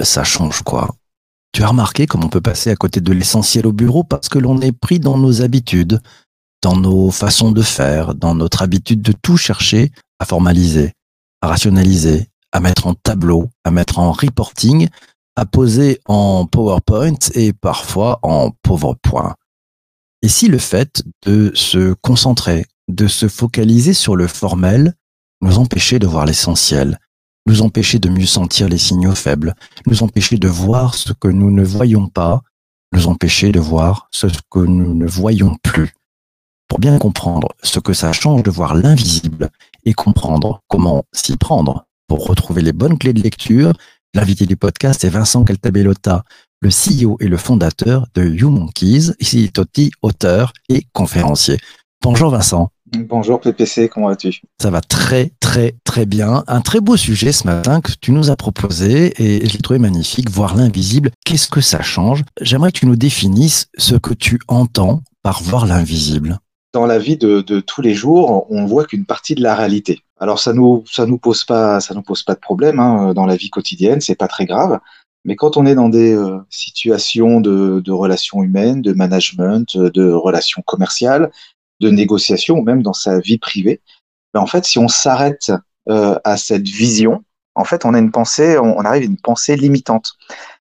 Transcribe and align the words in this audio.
ça 0.00 0.24
change 0.24 0.62
quoi 0.62 0.94
Tu 1.52 1.62
as 1.62 1.68
remarqué 1.68 2.06
comme 2.06 2.24
on 2.24 2.28
peut 2.28 2.40
passer 2.40 2.70
à 2.70 2.76
côté 2.76 3.00
de 3.00 3.12
l'essentiel 3.12 3.66
au 3.66 3.72
bureau 3.72 4.04
parce 4.04 4.28
que 4.28 4.38
l'on 4.38 4.60
est 4.60 4.72
pris 4.72 5.00
dans 5.00 5.18
nos 5.18 5.42
habitudes, 5.42 6.00
dans 6.62 6.76
nos 6.76 7.10
façons 7.10 7.52
de 7.52 7.62
faire, 7.62 8.14
dans 8.14 8.34
notre 8.34 8.62
habitude 8.62 9.02
de 9.02 9.12
tout 9.12 9.36
chercher 9.36 9.92
à 10.18 10.24
formaliser, 10.24 10.92
à 11.40 11.48
rationaliser, 11.48 12.28
à 12.52 12.60
mettre 12.60 12.86
en 12.86 12.94
tableau, 12.94 13.48
à 13.64 13.70
mettre 13.70 13.98
en 13.98 14.12
reporting, 14.12 14.88
à 15.36 15.46
poser 15.46 16.00
en 16.06 16.46
PowerPoint 16.46 17.18
et 17.34 17.52
parfois 17.52 18.18
en 18.22 18.50
PowerPoint. 18.62 19.34
Et 20.22 20.28
si 20.28 20.48
le 20.48 20.58
fait 20.58 21.02
de 21.24 21.50
se 21.54 21.94
concentrer, 21.94 22.66
de 22.88 23.06
se 23.06 23.28
focaliser 23.28 23.94
sur 23.94 24.16
le 24.16 24.26
formel, 24.26 24.94
nous 25.40 25.58
empêchait 25.58 25.98
de 25.98 26.06
voir 26.06 26.26
l'essentiel, 26.26 26.98
nous 27.50 27.62
empêchait 27.62 27.98
de 27.98 28.08
mieux 28.08 28.26
sentir 28.26 28.68
les 28.68 28.78
signaux 28.78 29.16
faibles, 29.16 29.56
nous 29.86 30.04
empêchait 30.04 30.36
de 30.36 30.46
voir 30.46 30.94
ce 30.94 31.12
que 31.12 31.26
nous 31.26 31.50
ne 31.50 31.64
voyons 31.64 32.06
pas, 32.06 32.42
nous 32.92 33.08
empêchait 33.08 33.50
de 33.50 33.58
voir 33.58 34.06
ce 34.12 34.28
que 34.52 34.60
nous 34.60 34.94
ne 34.94 35.04
voyons 35.04 35.56
plus. 35.60 35.92
Pour 36.68 36.78
bien 36.78 36.96
comprendre 36.98 37.48
ce 37.64 37.80
que 37.80 37.92
ça 37.92 38.12
change 38.12 38.44
de 38.44 38.52
voir 38.52 38.76
l'invisible 38.76 39.50
et 39.84 39.94
comprendre 39.94 40.62
comment 40.68 41.02
s'y 41.12 41.36
prendre 41.36 41.86
pour 42.06 42.24
retrouver 42.24 42.62
les 42.62 42.72
bonnes 42.72 42.98
clés 42.98 43.14
de 43.14 43.20
lecture, 43.20 43.72
l'invité 44.14 44.46
du 44.46 44.56
podcast 44.56 45.02
est 45.02 45.08
Vincent 45.08 45.42
Caltabellota, 45.42 46.22
le 46.60 46.68
CEO 46.70 47.16
et 47.18 47.26
le 47.26 47.36
fondateur 47.36 48.06
de 48.14 48.24
YouMonkeys, 48.24 49.10
ici 49.18 49.50
Totti, 49.50 49.90
auteur 50.02 50.52
et 50.68 50.86
conférencier. 50.92 51.58
Bonjour 52.00 52.30
Vincent. 52.30 52.70
Bonjour 52.92 53.40
PPC, 53.40 53.88
comment 53.88 54.08
vas-tu? 54.08 54.42
Ça 54.60 54.70
va 54.70 54.80
très 54.80 55.30
très 55.38 55.74
très 55.84 56.06
bien. 56.06 56.42
Un 56.48 56.60
très 56.60 56.80
beau 56.80 56.96
sujet 56.96 57.30
ce 57.30 57.46
matin 57.46 57.80
que 57.80 57.92
tu 58.00 58.10
nous 58.10 58.30
as 58.30 58.36
proposé 58.36 59.12
et 59.22 59.46
je 59.46 59.52
l'ai 59.52 59.60
trouvé 59.60 59.78
magnifique, 59.78 60.28
voir 60.28 60.56
l'invisible. 60.56 61.10
Qu'est-ce 61.24 61.48
que 61.48 61.60
ça 61.60 61.82
change? 61.82 62.24
J'aimerais 62.40 62.72
que 62.72 62.78
tu 62.78 62.86
nous 62.86 62.96
définisses 62.96 63.68
ce 63.78 63.94
que 63.94 64.12
tu 64.12 64.40
entends 64.48 65.02
par 65.22 65.42
voir 65.42 65.66
l'invisible. 65.66 66.38
Dans 66.72 66.86
la 66.86 66.98
vie 66.98 67.16
de, 67.16 67.40
tous 67.60 67.82
les 67.82 67.94
jours, 67.94 68.46
on 68.50 68.64
voit 68.66 68.84
qu'une 68.84 69.04
partie 69.04 69.34
de 69.34 69.42
la 69.42 69.54
réalité. 69.54 70.00
Alors 70.18 70.40
ça 70.40 70.52
nous 70.52 70.84
ça 70.90 71.06
nous 71.06 71.18
pose 71.18 71.44
pas 71.44 71.80
ça 71.80 71.94
nous 71.94 72.02
pose 72.02 72.24
pas 72.24 72.34
de 72.34 72.40
problème 72.40 72.80
hein, 72.80 73.14
dans 73.14 73.26
la 73.26 73.36
vie 73.36 73.50
quotidienne, 73.50 74.00
c'est 74.00 74.16
pas 74.16 74.28
très 74.28 74.46
grave. 74.46 74.80
Mais 75.24 75.36
quand 75.36 75.56
on 75.56 75.66
est 75.66 75.74
dans 75.74 75.90
des 75.90 76.14
euh, 76.14 76.38
situations 76.48 77.40
de, 77.40 77.80
de, 77.84 77.92
relations 77.92 78.42
humaines, 78.42 78.80
de 78.80 78.94
management, 78.94 79.76
de 79.76 80.10
relations 80.10 80.62
commerciales, 80.64 81.30
de 81.80 81.90
négociation 81.90 82.58
ou 82.58 82.62
même 82.62 82.82
dans 82.82 82.92
sa 82.92 83.18
vie 83.20 83.38
privée, 83.38 83.80
ben 84.32 84.40
en 84.40 84.46
fait, 84.46 84.64
si 84.64 84.78
on 84.78 84.88
s'arrête 84.88 85.52
euh, 85.88 86.18
à 86.24 86.36
cette 86.36 86.68
vision, 86.68 87.24
en 87.54 87.64
fait, 87.64 87.84
on 87.84 87.94
a 87.94 87.98
une 87.98 88.12
pensée, 88.12 88.58
on, 88.58 88.80
arrive 88.80 89.02
à 89.02 89.06
une 89.06 89.20
pensée 89.20 89.56
limitante. 89.56 90.12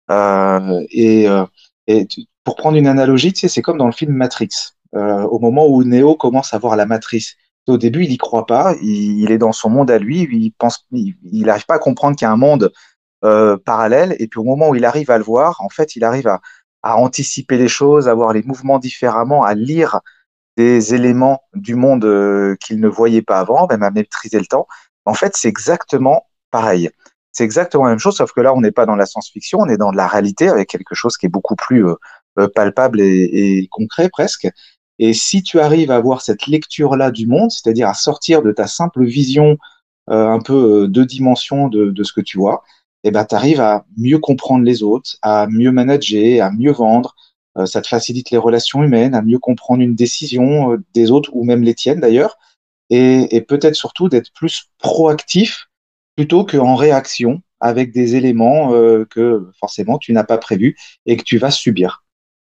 Euh, 0.09 0.85
et, 0.89 1.27
euh, 1.27 1.45
pour 2.43 2.55
prendre 2.55 2.77
une 2.77 2.87
analogie, 2.87 3.33
tu 3.33 3.41
sais, 3.41 3.47
c'est 3.47 3.61
comme 3.61 3.77
dans 3.77 3.87
le 3.87 3.91
film 3.91 4.13
Matrix. 4.13 4.49
Au 4.93 5.39
moment 5.39 5.67
où 5.67 5.83
Neo 5.83 6.15
commence 6.15 6.53
à 6.53 6.57
voir 6.57 6.75
la 6.75 6.85
matrice, 6.85 7.35
au 7.67 7.77
début, 7.77 8.03
il 8.03 8.11
y 8.11 8.17
croit 8.17 8.45
pas. 8.45 8.75
Il, 8.81 9.31
est 9.31 9.37
dans 9.37 9.53
son 9.53 9.69
monde 9.69 9.89
à 9.89 9.99
lui. 9.99 10.27
Il 10.31 10.51
pense, 10.51 10.85
il 10.91 11.45
n'arrive 11.45 11.65
pas 11.65 11.75
à 11.75 11.79
comprendre 11.79 12.17
qu'il 12.17 12.25
y 12.25 12.29
a 12.29 12.31
un 12.31 12.37
monde 12.37 12.71
parallèle. 13.21 14.15
Et 14.19 14.27
puis 14.27 14.39
au 14.39 14.43
moment 14.43 14.69
où 14.69 14.75
il 14.75 14.83
arrive 14.83 15.11
à 15.11 15.17
le 15.17 15.23
voir, 15.23 15.61
en 15.61 15.69
fait, 15.69 15.95
il 15.95 16.03
arrive 16.03 16.27
à 16.27 16.97
anticiper 16.97 17.57
les 17.57 17.67
choses, 17.67 18.09
à 18.09 18.13
voir 18.13 18.33
les 18.33 18.43
mouvements 18.43 18.79
différemment, 18.79 19.43
à 19.43 19.53
lire 19.53 20.01
des 20.61 20.93
éléments 20.93 21.41
du 21.53 21.75
monde 21.75 22.05
euh, 22.05 22.55
qu'il 22.59 22.79
ne 22.79 22.87
voyait 22.87 23.21
pas 23.21 23.39
avant, 23.39 23.67
même 23.67 23.83
à 23.83 23.91
maîtriser 23.91 24.39
le 24.39 24.45
temps. 24.45 24.67
En 25.05 25.13
fait, 25.13 25.35
c'est 25.35 25.49
exactement 25.49 26.25
pareil. 26.51 26.89
C'est 27.31 27.43
exactement 27.43 27.85
la 27.85 27.91
même 27.91 27.99
chose, 27.99 28.17
sauf 28.17 28.31
que 28.33 28.41
là, 28.41 28.53
on 28.53 28.61
n'est 28.61 28.71
pas 28.71 28.85
dans 28.85 28.95
la 28.95 29.05
science-fiction, 29.05 29.59
on 29.59 29.69
est 29.69 29.77
dans 29.77 29.91
de 29.91 29.97
la 29.97 30.07
réalité 30.07 30.49
avec 30.49 30.69
quelque 30.69 30.95
chose 30.95 31.17
qui 31.17 31.25
est 31.27 31.29
beaucoup 31.29 31.55
plus 31.55 31.85
euh, 31.87 31.95
euh, 32.39 32.47
palpable 32.53 32.99
et, 33.01 33.23
et, 33.59 33.67
concret 33.71 34.09
presque. 34.09 34.47
Et 34.99 35.13
si 35.13 35.41
tu 35.41 35.59
arrives 35.59 35.91
à 35.91 35.95
avoir 35.95 36.21
cette 36.21 36.45
lecture-là 36.47 37.11
du 37.11 37.25
monde, 37.25 37.49
c'est-à-dire 37.51 37.87
à 37.87 37.93
sortir 37.93 38.41
de 38.43 38.51
ta 38.51 38.67
simple 38.67 39.03
vision 39.03 39.57
euh, 40.09 40.27
un 40.27 40.39
peu 40.39 40.87
deux 40.87 41.05
dimensions 41.05 41.69
de, 41.69 42.03
ce 42.03 42.13
que 42.13 42.21
tu 42.21 42.37
vois, 42.37 42.63
eh 43.03 43.11
ben, 43.11 43.25
tu 43.25 43.33
arrives 43.33 43.61
à 43.61 43.85
mieux 43.97 44.19
comprendre 44.19 44.63
les 44.63 44.83
autres, 44.83 45.17
à 45.21 45.47
mieux 45.47 45.71
manager, 45.71 46.45
à 46.45 46.51
mieux 46.51 46.71
vendre, 46.71 47.15
ça 47.65 47.81
te 47.81 47.87
facilite 47.87 48.31
les 48.31 48.37
relations 48.37 48.83
humaines, 48.83 49.13
à 49.13 49.21
mieux 49.21 49.39
comprendre 49.39 49.81
une 49.81 49.95
décision 49.95 50.73
euh, 50.73 50.77
des 50.93 51.11
autres 51.11 51.31
ou 51.33 51.43
même 51.43 51.63
les 51.63 51.75
tiennes 51.75 51.99
d'ailleurs, 51.99 52.37
et, 52.89 53.35
et 53.35 53.41
peut-être 53.41 53.75
surtout 53.75 54.09
d'être 54.09 54.31
plus 54.33 54.69
proactif 54.77 55.67
plutôt 56.15 56.45
qu'en 56.45 56.75
réaction 56.75 57.41
avec 57.59 57.91
des 57.93 58.15
éléments 58.15 58.73
euh, 58.73 59.05
que 59.05 59.49
forcément 59.59 59.97
tu 59.97 60.13
n'as 60.13 60.23
pas 60.23 60.37
prévus 60.37 60.77
et 61.05 61.17
que 61.17 61.23
tu 61.23 61.37
vas 61.37 61.51
subir. 61.51 62.03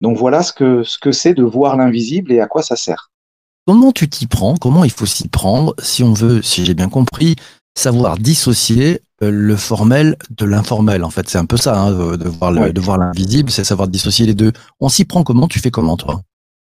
Donc 0.02 0.18
voilà 0.18 0.44
ce 0.44 0.52
que 0.52 0.84
ce 0.84 0.98
que 0.98 1.12
c'est 1.12 1.34
de 1.34 1.44
voir 1.44 1.78
l'invisible 1.78 2.32
et 2.32 2.42
à 2.42 2.48
quoi 2.48 2.64
ça 2.64 2.76
sert. 2.76 3.12
Comment 3.66 3.92
tu 3.92 4.08
t'y 4.10 4.28
prends? 4.28 4.56
Comment 4.56 4.84
il 4.84 4.92
faut 4.92 5.06
s'y 5.06 5.28
prendre? 5.28 5.74
Si 5.80 6.04
on 6.04 6.14
veut, 6.14 6.42
si 6.42 6.66
j'ai 6.66 6.74
bien 6.74 6.90
compris, 6.90 7.36
savoir 7.76 8.18
dissocier 8.18 9.02
euh, 9.22 9.30
le 9.32 9.56
formel 9.56 10.16
de 10.30 10.46
l'informel. 10.46 11.04
En 11.04 11.10
fait, 11.10 11.30
c'est 11.30 11.38
un 11.38 11.46
peu 11.46 11.58
ça, 11.58 11.78
hein, 11.78 11.92
de, 11.92 12.28
voir 12.28 12.52
de 12.52 12.82
voir 12.82 12.98
l'invisible, 12.98 13.52
c'est 13.52 13.64
savoir 13.64 13.88
dissocier 13.88 14.26
les 14.26 14.34
deux. 14.34 14.52
On 14.80 14.90
s'y 14.90 15.06
prend 15.06 15.24
comment? 15.24 15.48
Tu 15.48 15.60
fais 15.60 15.72
comment, 15.72 15.98
toi? 15.98 16.22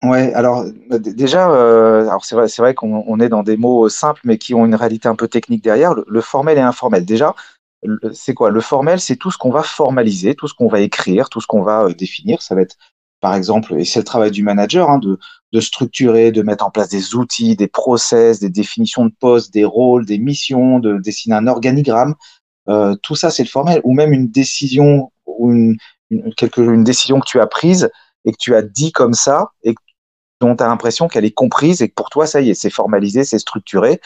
Ouais, 0.03 0.33
alors 0.33 0.65
bah, 0.89 0.99
déjà, 0.99 1.49
euh, 1.49 2.01
alors 2.01 2.25
c'est 2.25 2.35
vrai, 2.35 2.49
c'est 2.49 2.61
vrai 2.61 2.73
qu'on 2.73 3.19
est 3.21 3.29
dans 3.29 3.43
des 3.43 3.55
mots 3.55 3.87
simples, 3.87 4.19
mais 4.25 4.37
qui 4.37 4.53
ont 4.53 4.65
une 4.65 4.75
réalité 4.75 5.07
un 5.07 5.15
peu 5.15 5.29
technique 5.29 5.63
derrière. 5.63 5.93
Le, 5.93 6.21
formel 6.21 6.57
et 6.57 6.61
informel. 6.61 7.05
Déjà, 7.05 7.33
c'est 8.11 8.33
quoi? 8.33 8.49
Le 8.49 8.59
formel, 8.59 8.99
c'est 8.99 9.15
tout 9.15 9.31
ce 9.31 9.37
qu'on 9.37 9.51
va 9.51 9.63
formaliser, 9.63 10.35
tout 10.35 10.47
ce 10.49 10.53
qu'on 10.53 10.67
va 10.67 10.81
écrire, 10.81 11.29
tout 11.29 11.39
ce 11.39 11.47
qu'on 11.47 11.63
va 11.63 11.85
euh, 11.85 11.93
définir. 11.93 12.41
Ça 12.41 12.53
va 12.53 12.61
être 12.61 12.75
par 13.23 13.35
exemple, 13.35 13.79
et 13.79 13.85
c'est 13.85 14.01
le 14.01 14.03
travail 14.03 14.31
du 14.31 14.43
manager, 14.43 14.89
hein, 14.89 14.99
de, 14.99 15.17
structurer, 15.61 16.33
de 16.33 16.41
mettre 16.41 16.65
en 16.65 16.71
place 16.71 16.89
des 16.89 17.15
outils, 17.15 17.55
des 17.55 17.69
process, 17.69 18.41
des 18.41 18.49
définitions 18.49 19.05
de 19.05 19.13
postes, 19.17 19.53
des 19.53 19.63
rôles, 19.63 20.05
des 20.05 20.17
missions, 20.17 20.79
de 20.79 20.97
dessiner 20.97 21.35
un 21.35 21.47
organigramme. 21.47 22.15
Euh, 22.67 22.97
tout 23.01 23.15
ça, 23.15 23.31
c'est 23.31 23.43
le 23.43 23.47
formel. 23.47 23.79
Ou 23.85 23.93
même 23.93 24.11
une 24.11 24.27
décision, 24.27 25.09
une 25.39 25.77
décision 26.83 27.21
que 27.21 27.25
tu 27.25 27.39
as 27.39 27.47
prise 27.47 27.89
et 28.25 28.33
que 28.33 28.37
tu 28.37 28.55
as 28.55 28.61
dit 28.61 28.91
comme 28.91 29.13
ça 29.13 29.51
et 29.63 29.73
dont 30.41 30.57
tu 30.57 30.63
as 30.63 30.67
l'impression 30.67 31.07
qu'elle 31.07 31.23
est 31.23 31.31
comprise 31.31 31.81
et 31.81 31.87
que 31.87 31.93
pour 31.93 32.09
toi, 32.09 32.27
ça 32.27 32.41
y 32.41 32.49
est, 32.49 32.55
c'est 32.55 32.69
formalisé, 32.69 33.23
c'est 33.23 33.39
structuré. 33.39 34.01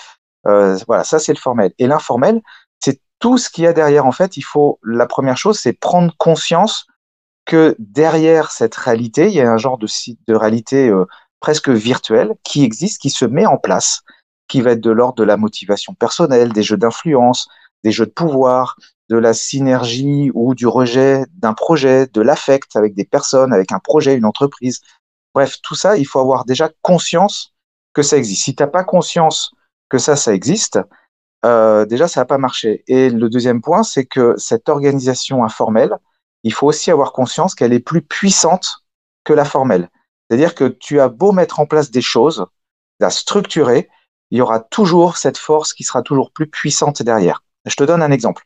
Euh, 0.46 0.78
voilà, 0.86 1.04
ça, 1.04 1.18
c'est 1.18 1.34
le 1.34 1.40
formel. 1.40 1.74
Et 1.80 1.88
l'informel, 1.88 2.40
c'est 2.80 3.02
tout 3.18 3.40
ce 3.40 3.50
qu'il 3.50 3.64
y 3.64 3.68
a 3.68 3.74
derrière. 3.74 4.06
En 4.06 4.12
fait, 4.12 4.38
il 4.38 4.44
faut, 4.44 4.78
la 4.84 5.08
première 5.08 5.38
chose, 5.38 5.58
c'est 5.58 5.74
prendre 5.74 6.14
conscience 6.20 6.86
que 7.47 7.75
derrière 7.80 8.52
cette 8.52 8.75
réalité, 8.75 9.28
il 9.28 9.34
y 9.34 9.41
a 9.41 9.50
un 9.50 9.58
genre 9.58 9.80
de, 9.80 9.88
réalité 10.35 10.90
euh, 10.90 11.06
presque 11.40 11.69
virtuelle 11.69 12.35
qui 12.44 12.63
existe, 12.63 13.02
qui 13.02 13.09
se 13.09 13.25
met 13.25 13.46
en 13.46 13.58
place, 13.58 14.02
qui 14.47 14.62
va 14.62 14.72
être 14.72 14.81
de 14.81 14.91
l'ordre 14.91 15.16
de 15.16 15.24
la 15.24 15.38
motivation 15.38 15.96
personnelle, 15.96 16.53
des 16.53 16.62
jeux 16.62 16.78
d'influence, 16.78 17.47
des 17.84 17.91
jeux 17.91 18.06
de 18.06 18.12
pouvoir, 18.12 18.75
de 19.09 19.18
la 19.18 19.34
synergie 19.34 20.30
ou 20.34 20.56
du 20.56 20.68
rejet 20.68 21.24
d'un 21.36 21.53
projet, 21.53 22.07
de 22.07 22.22
l'affect 22.22 22.75
avec 22.75 22.94
des 22.94 23.06
personnes, 23.06 23.53
avec 23.53 23.72
un 23.72 23.80
projet, 23.80 24.16
une 24.16 24.25
entreprise. 24.25 24.81
Bref, 25.34 25.56
tout 25.63 25.75
ça, 25.75 25.97
il 25.97 26.06
faut 26.06 26.19
avoir 26.19 26.44
déjà 26.44 26.69
conscience 26.81 27.53
que 27.94 28.02
ça 28.02 28.18
existe. 28.18 28.44
Si 28.44 28.56
tu 28.56 28.62
n'as 28.62 28.68
pas 28.68 28.84
conscience 28.84 29.52
que 29.90 29.97
ça, 29.97 30.18
ça 30.18 30.34
existe, 30.34 30.80
euh, 31.46 31.86
déjà, 31.86 32.09
ça 32.09 32.22
va 32.22 32.25
pas 32.25 32.38
marcher. 32.38 32.84
Et 32.88 33.09
le 33.09 33.30
deuxième 33.30 33.62
point, 33.62 33.84
c'est 33.84 34.06
que 34.06 34.36
cette 34.38 34.68
organisation 34.68 35.46
informelle, 35.46 35.96
il 36.44 36.53
faut 36.53 36.68
aussi 36.68 36.92
avoir 36.92 37.14
conscience 37.14 37.56
qu'elle 37.56 37.74
est 37.74 37.80
plus 37.80 38.02
puissante 38.02 38.84
que 39.24 39.34
la 39.34 39.46
formelle. 39.46 39.90
C'est-à-dire 40.30 40.56
que 40.56 40.66
tu 40.66 41.00
as 41.00 41.09
beau 41.09 41.31
mettre 41.31 41.59
en 41.59 41.66
place 41.66 41.92
des 41.92 42.02
choses, 42.02 42.46
la 43.00 43.10
structurer, 43.10 43.89
il 44.31 44.38
y 44.38 44.42
aura 44.42 44.60
toujours 44.60 45.18
cette 45.18 45.38
force 45.38 45.74
qui 45.74 45.84
sera 45.84 46.01
toujours 46.01 46.31
plus 46.31 46.48
puissante 46.48 47.01
derrière. 47.01 47.44
Je 47.66 47.75
te 47.75 47.84
donne 47.84 48.01
un 48.01 48.12
exemple. 48.12 48.44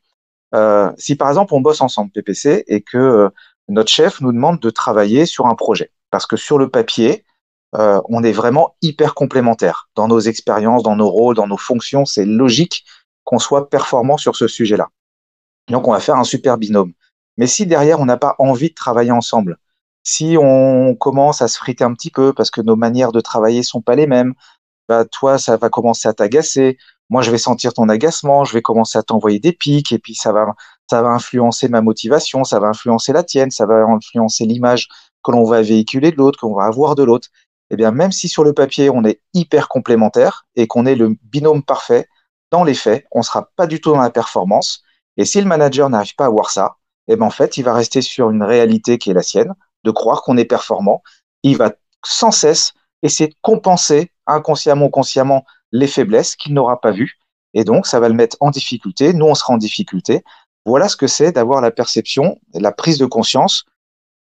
Euh, 0.53 0.91
si 0.97 1.15
par 1.15 1.29
exemple 1.29 1.53
on 1.53 1.61
bosse 1.61 1.81
ensemble 1.81 2.11
PPC 2.11 2.65
et 2.67 2.81
que 2.81 2.97
euh, 2.97 3.29
notre 3.69 3.89
chef 3.89 4.19
nous 4.19 4.33
demande 4.33 4.59
de 4.59 4.69
travailler 4.69 5.25
sur 5.25 5.45
un 5.45 5.55
projet, 5.55 5.91
parce 6.09 6.25
que 6.25 6.35
sur 6.35 6.57
le 6.57 6.69
papier, 6.69 7.23
euh, 7.75 8.01
on 8.09 8.21
est 8.23 8.33
vraiment 8.33 8.75
hyper 8.81 9.13
complémentaires 9.13 9.89
dans 9.95 10.07
nos 10.07 10.19
expériences, 10.19 10.83
dans 10.83 10.95
nos 10.95 11.09
rôles, 11.09 11.35
dans 11.35 11.47
nos 11.47 11.57
fonctions. 11.57 12.05
C'est 12.05 12.25
logique 12.25 12.83
qu'on 13.23 13.39
soit 13.39 13.69
performant 13.69 14.17
sur 14.17 14.35
ce 14.35 14.47
sujet-là. 14.47 14.89
Donc 15.69 15.87
on 15.87 15.93
va 15.93 15.99
faire 15.99 16.17
un 16.17 16.25
super 16.25 16.57
binôme. 16.57 16.91
Mais 17.37 17.47
si 17.47 17.65
derrière, 17.65 17.99
on 17.99 18.05
n'a 18.05 18.17
pas 18.17 18.35
envie 18.39 18.69
de 18.69 18.75
travailler 18.75 19.11
ensemble, 19.11 19.57
si 20.03 20.35
on 20.39 20.95
commence 20.95 21.41
à 21.41 21.47
se 21.47 21.57
friter 21.57 21.83
un 21.83 21.93
petit 21.93 22.11
peu 22.11 22.33
parce 22.33 22.51
que 22.51 22.61
nos 22.61 22.75
manières 22.75 23.11
de 23.11 23.21
travailler 23.21 23.63
sont 23.63 23.81
pas 23.81 23.95
les 23.95 24.07
mêmes, 24.07 24.33
bah, 24.89 25.05
toi, 25.05 25.37
ça 25.37 25.57
va 25.57 25.69
commencer 25.69 26.07
à 26.07 26.13
t'agacer. 26.13 26.77
Moi, 27.09 27.21
je 27.21 27.31
vais 27.31 27.37
sentir 27.37 27.73
ton 27.73 27.89
agacement, 27.89 28.43
je 28.45 28.53
vais 28.53 28.61
commencer 28.61 28.97
à 28.97 29.03
t'envoyer 29.03 29.39
des 29.39 29.53
pics 29.53 29.91
et 29.91 29.99
puis 29.99 30.15
ça 30.15 30.31
va, 30.31 30.55
ça 30.89 31.01
va 31.01 31.09
influencer 31.09 31.69
ma 31.69 31.81
motivation, 31.81 32.43
ça 32.43 32.59
va 32.59 32.67
influencer 32.67 33.13
la 33.13 33.23
tienne, 33.23 33.51
ça 33.51 33.65
va 33.65 33.83
influencer 33.85 34.45
l'image 34.45 34.87
que 35.23 35.31
l'on 35.31 35.43
va 35.43 35.61
véhiculer 35.61 36.11
de 36.11 36.17
l'autre, 36.17 36.39
qu'on 36.39 36.53
va 36.55 36.65
avoir 36.65 36.95
de 36.95 37.03
l'autre. 37.03 37.29
Eh 37.69 37.75
bien, 37.75 37.91
même 37.91 38.11
si 38.11 38.27
sur 38.27 38.43
le 38.43 38.53
papier, 38.53 38.89
on 38.89 39.05
est 39.05 39.21
hyper 39.33 39.69
complémentaire 39.69 40.45
et 40.55 40.67
qu'on 40.67 40.85
est 40.85 40.95
le 40.95 41.15
binôme 41.23 41.63
parfait, 41.63 42.07
dans 42.51 42.65
les 42.65 42.73
faits, 42.73 43.05
on 43.11 43.21
sera 43.21 43.49
pas 43.55 43.67
du 43.67 43.79
tout 43.79 43.91
dans 43.91 44.01
la 44.01 44.09
performance. 44.09 44.83
Et 45.17 45.25
si 45.25 45.39
le 45.39 45.47
manager 45.47 45.89
n'arrive 45.89 46.15
pas 46.15 46.25
à 46.25 46.29
voir 46.29 46.49
ça, 46.49 46.75
eh 47.07 47.15
ben 47.15 47.25
en 47.25 47.31
fait, 47.31 47.57
il 47.57 47.63
va 47.63 47.73
rester 47.73 48.01
sur 48.01 48.29
une 48.29 48.43
réalité 48.43 48.97
qui 48.97 49.11
est 49.11 49.13
la 49.13 49.23
sienne, 49.23 49.53
de 49.83 49.91
croire 49.91 50.21
qu'on 50.23 50.37
est 50.37 50.45
performant. 50.45 51.01
Il 51.43 51.57
va 51.57 51.73
sans 52.05 52.31
cesse 52.31 52.73
essayer 53.03 53.29
de 53.29 53.35
compenser 53.41 54.11
inconsciemment 54.27 54.85
ou 54.85 54.89
consciemment 54.89 55.43
les 55.71 55.87
faiblesses 55.87 56.35
qu'il 56.35 56.53
n'aura 56.53 56.79
pas 56.79 56.91
vues. 56.91 57.17
Et 57.53 57.63
donc, 57.63 57.87
ça 57.87 57.99
va 57.99 58.07
le 58.07 58.15
mettre 58.15 58.37
en 58.39 58.49
difficulté. 58.49 59.13
Nous, 59.13 59.25
on 59.25 59.35
sera 59.35 59.53
en 59.53 59.57
difficulté. 59.57 60.23
Voilà 60.65 60.87
ce 60.87 60.95
que 60.95 61.07
c'est 61.07 61.31
d'avoir 61.31 61.61
la 61.61 61.71
perception, 61.71 62.39
la 62.53 62.71
prise 62.71 62.97
de 62.97 63.05
conscience 63.05 63.65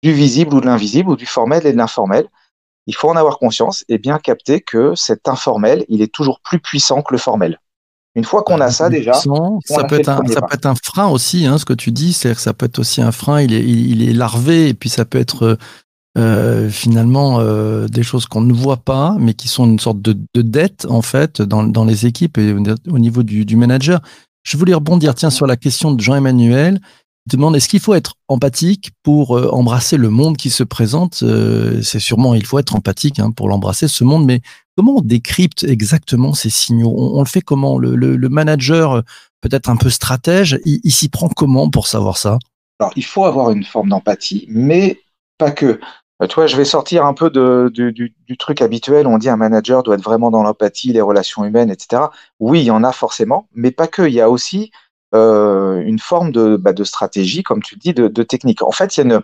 du 0.02 0.14
visible 0.14 0.56
ou 0.56 0.62
de 0.62 0.66
l'invisible, 0.66 1.10
ou 1.10 1.16
du 1.16 1.26
formel 1.26 1.66
et 1.68 1.74
de 1.74 1.78
l'informel. 1.78 2.28
Il 2.88 2.96
faut 2.96 3.10
en 3.10 3.16
avoir 3.16 3.38
conscience 3.38 3.86
et 3.90 4.00
bien 4.00 4.18
capter 4.18 4.62
que 4.62 4.96
cet 4.96 5.28
informel, 5.28 5.86
il 5.88 6.02
est 6.02 6.12
toujours 6.12 6.40
plus 6.40 6.60
puissant 6.60 7.04
que 7.04 7.14
le 7.14 7.20
formel. 7.20 7.60
Une 8.16 8.26
fois 8.26 8.44
qu'on 8.44 8.60
a 8.60 8.72
ça 8.72 8.90
déjà, 8.90 9.14
ça, 9.14 9.84
peut 9.86 10.00
être, 10.00 10.10
un, 10.10 10.22
ça 10.28 10.42
peut 10.42 10.56
être 10.56 10.66
un 10.66 10.76
frein 10.84 11.08
aussi, 11.08 11.46
hein, 11.46 11.58
ce 11.58 11.64
que 11.64 11.74
tu 11.74 11.92
dis, 11.92 12.12
c'est-à-dire 12.12 12.36
que 12.36 12.44
ça 12.44 12.54
peut 12.54 12.66
être 12.66 12.80
aussi 12.80 13.02
un 13.02 13.14
frein, 13.14 13.42
il 13.42 13.54
est, 13.54 13.64
il, 13.64 14.08
est 14.08 14.12
larvé, 14.12 14.68
et 14.68 14.74
puis 14.74 14.90
ça 14.90 15.06
peut 15.06 15.18
être 15.18 15.58
euh, 16.18 16.70
finalement 16.70 17.40
euh, 17.40 17.88
des 17.88 18.04
choses 18.04 18.26
qu'on 18.26 18.42
ne 18.42 18.52
voit 18.52 18.84
pas, 18.84 19.16
mais 19.18 19.34
qui 19.34 19.48
sont 19.48 19.66
une 19.66 19.80
sorte 19.80 20.02
de, 20.02 20.18
de 20.34 20.42
dette 20.42 20.86
en 20.90 21.02
fait 21.02 21.42
dans, 21.42 21.64
dans, 21.64 21.86
les 21.86 22.06
équipes 22.06 22.38
et 22.38 22.54
au 22.54 23.00
niveau 23.00 23.24
du, 23.24 23.46
du 23.46 23.56
manager. 23.56 24.02
Je 24.44 24.58
voulais 24.58 24.74
rebondir 24.74 25.16
tiens 25.16 25.30
sur 25.30 25.48
la 25.48 25.56
question 25.56 25.94
de 25.94 26.02
Jean-Emmanuel. 26.02 26.82
Il 27.28 27.38
demande 27.38 27.56
est-ce 27.56 27.70
qu'il 27.70 27.80
faut 27.80 27.94
être 27.94 28.16
empathique 28.28 28.92
pour 29.04 29.38
euh, 29.38 29.48
embrasser 29.52 29.96
le 29.96 30.10
monde 30.10 30.36
qui 30.36 30.50
se 30.50 30.64
présente? 30.64 31.24
C'est 31.82 32.00
sûrement 32.00 32.36
il 32.36 32.46
faut 32.46 32.60
être 32.60 32.76
empathique 32.76 33.20
hein, 33.20 33.32
pour 33.32 33.48
l'embrasser 33.48 33.88
ce 33.88 34.04
monde, 34.04 34.26
mais 34.26 34.42
comment 34.76 34.98
on 34.98 35.02
décrypte 35.02 35.64
exactement 35.64 36.34
ces 36.34 36.50
signaux? 36.50 36.94
On, 36.96 37.20
le 37.20 37.28
fait 37.28 37.42
comment? 37.42 37.78
Le, 37.78 38.30
manager 38.30 39.04
peut-être 39.42 39.70
un 39.70 39.76
peu 39.76 39.90
stratège, 39.90 40.60
il, 40.66 40.92
s'y 40.92 41.10
prend 41.10 41.30
comment 41.30 41.70
pour 41.70 41.88
savoir 41.88 42.18
ça? 42.18 42.38
Alors 42.80 42.94
il 42.96 43.06
faut 43.06 43.26
avoir 43.26 43.52
une 43.52 43.64
forme 43.64 43.90
d'empathie, 43.90 44.46
mais 44.50 45.00
pas 45.38 45.52
que. 45.52 45.80
Euh, 46.22 46.28
tu 46.28 46.36
vois, 46.36 46.48
je 46.48 46.56
vais 46.56 46.66
sortir 46.66 47.06
un 47.06 47.14
peu 47.14 47.30
du, 47.70 48.14
truc 48.38 48.62
habituel. 48.62 49.08
On 49.08 49.18
dit 49.18 49.30
un 49.30 49.38
manager 49.38 49.84
doit 49.84 49.96
être 49.96 50.04
vraiment 50.04 50.32
dans 50.32 50.44
l'empathie, 50.44 50.94
les 50.94 51.02
relations 51.02 51.44
humaines, 51.44 51.70
etc. 51.70 52.04
Oui, 52.40 52.62
il 52.62 52.66
y 52.66 52.72
en 52.72 52.84
a 52.84 52.92
forcément, 52.92 53.48
mais 53.54 53.72
pas 53.72 53.88
que. 53.88 54.04
Il 54.04 54.14
y 54.14 54.22
a 54.22 54.30
aussi 54.30 54.72
euh, 55.14 55.82
une 55.82 56.00
forme 56.00 56.32
de, 56.32 56.56
bah, 56.58 56.74
de, 56.74 56.84
stratégie, 56.84 57.44
comme 57.44 57.62
tu 57.62 57.76
dis, 57.76 57.94
de, 57.94 58.08
de, 58.08 58.24
technique. 58.24 58.62
En 58.62 58.72
fait, 58.72 58.96
il 58.96 59.00
y 59.00 59.04
a 59.04 59.16
une, 59.16 59.22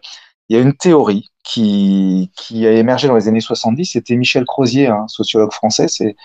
il 0.49 0.55
y 0.55 0.59
a 0.59 0.61
une 0.61 0.73
théorie 0.73 1.29
qui, 1.43 2.31
qui 2.35 2.65
a 2.65 2.71
émergé 2.71 3.07
dans 3.07 3.15
les 3.15 3.27
années 3.27 3.41
70. 3.41 3.85
C'était 3.85 4.15
Michel 4.15 4.45
Crozier, 4.45 4.87
un 4.87 5.07
sociologue 5.07 5.51
français, 5.51 5.87
c'est 5.87 6.15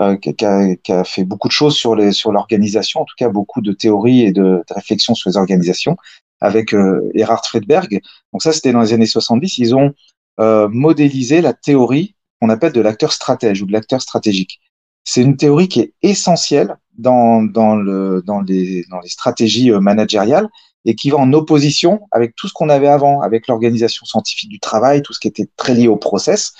euh, 0.00 0.16
qui, 0.16 0.30
a, 0.44 0.76
qui, 0.76 0.92
a, 0.92 1.04
fait 1.04 1.24
beaucoup 1.24 1.48
de 1.48 1.52
choses 1.52 1.76
sur 1.76 1.94
les 1.94 2.12
sur 2.12 2.32
l'organisation, 2.32 3.00
en 3.00 3.04
tout 3.04 3.16
cas 3.18 3.28
beaucoup 3.28 3.60
de 3.60 3.72
théories 3.72 4.22
et 4.22 4.32
de, 4.32 4.62
réflexions 4.70 5.14
sur 5.14 5.28
les 5.28 5.36
organisations 5.36 5.96
avec 6.40 6.72
euh, 6.72 7.10
Erhard 7.14 7.44
Friedberg. 7.44 8.00
Donc 8.32 8.42
ça, 8.42 8.52
c'était 8.52 8.72
dans 8.72 8.80
les 8.80 8.94
années 8.94 9.06
70. 9.06 9.58
Ils 9.58 9.74
ont 9.74 9.92
euh, 10.40 10.68
modéliser 10.68 11.42
la 11.42 11.52
théorie 11.52 12.14
qu'on 12.40 12.48
appelle 12.48 12.72
de 12.72 12.80
l'acteur 12.80 13.12
stratège 13.12 13.60
ou 13.60 13.66
de 13.66 13.72
l'acteur 13.72 14.00
stratégique. 14.00 14.60
C'est 15.10 15.22
une 15.22 15.36
théorie 15.36 15.66
qui 15.66 15.80
est 15.80 15.92
essentielle 16.02 16.76
dans, 16.96 17.42
dans, 17.42 17.74
le, 17.74 18.22
dans, 18.24 18.42
les, 18.42 18.86
stratégies 19.06 19.72
euh, 19.72 19.80
managériales 19.80 20.48
et 20.84 20.94
qui 20.94 21.10
va 21.10 21.16
en 21.16 21.32
opposition 21.32 22.06
avec 22.12 22.36
tout 22.36 22.46
ce 22.46 22.52
qu'on 22.52 22.68
avait 22.68 22.86
avant, 22.86 23.20
avec 23.20 23.48
l'organisation 23.48 24.06
scientifique 24.06 24.48
du 24.48 24.60
travail, 24.60 25.02
tout 25.02 25.12
ce 25.12 25.18
qui 25.18 25.26
était 25.26 25.48
très 25.56 25.74
lié 25.74 25.88
au 25.88 25.96
process. 25.96 26.52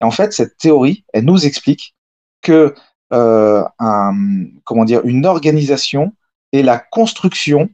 Et 0.00 0.04
en 0.04 0.12
fait, 0.12 0.32
cette 0.32 0.56
théorie, 0.56 1.04
elle 1.12 1.24
nous 1.24 1.46
explique 1.46 1.96
que 2.42 2.76
euh, 3.12 3.64
une 3.80 5.26
organisation 5.26 6.12
est 6.52 6.62
la 6.62 6.78
construction 6.78 7.70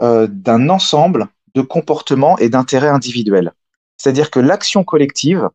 euh, 0.00 0.26
d'un 0.26 0.70
ensemble 0.70 1.26
de 1.54 1.60
comportements 1.60 2.38
et 2.38 2.48
d'intérêts 2.48 2.88
individuels. 2.88 3.52
C'est-à-dire 3.98 4.30
que 4.30 4.40
l'action 4.40 4.84
collective, 4.84 5.50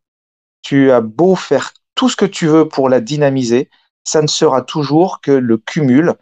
tu 0.62 0.92
as 0.92 1.00
beau 1.00 1.34
faire 1.34 1.72
tout 1.96 2.08
ce 2.08 2.14
que 2.14 2.24
tu 2.24 2.46
veux 2.46 2.68
pour 2.68 2.88
la 2.88 3.00
dynamiser, 3.00 3.68
ça 4.04 4.22
ne 4.22 4.26
sera 4.26 4.62
toujours 4.62 5.20
que 5.20 5.30
le 5.30 5.58
cumul 5.58 6.14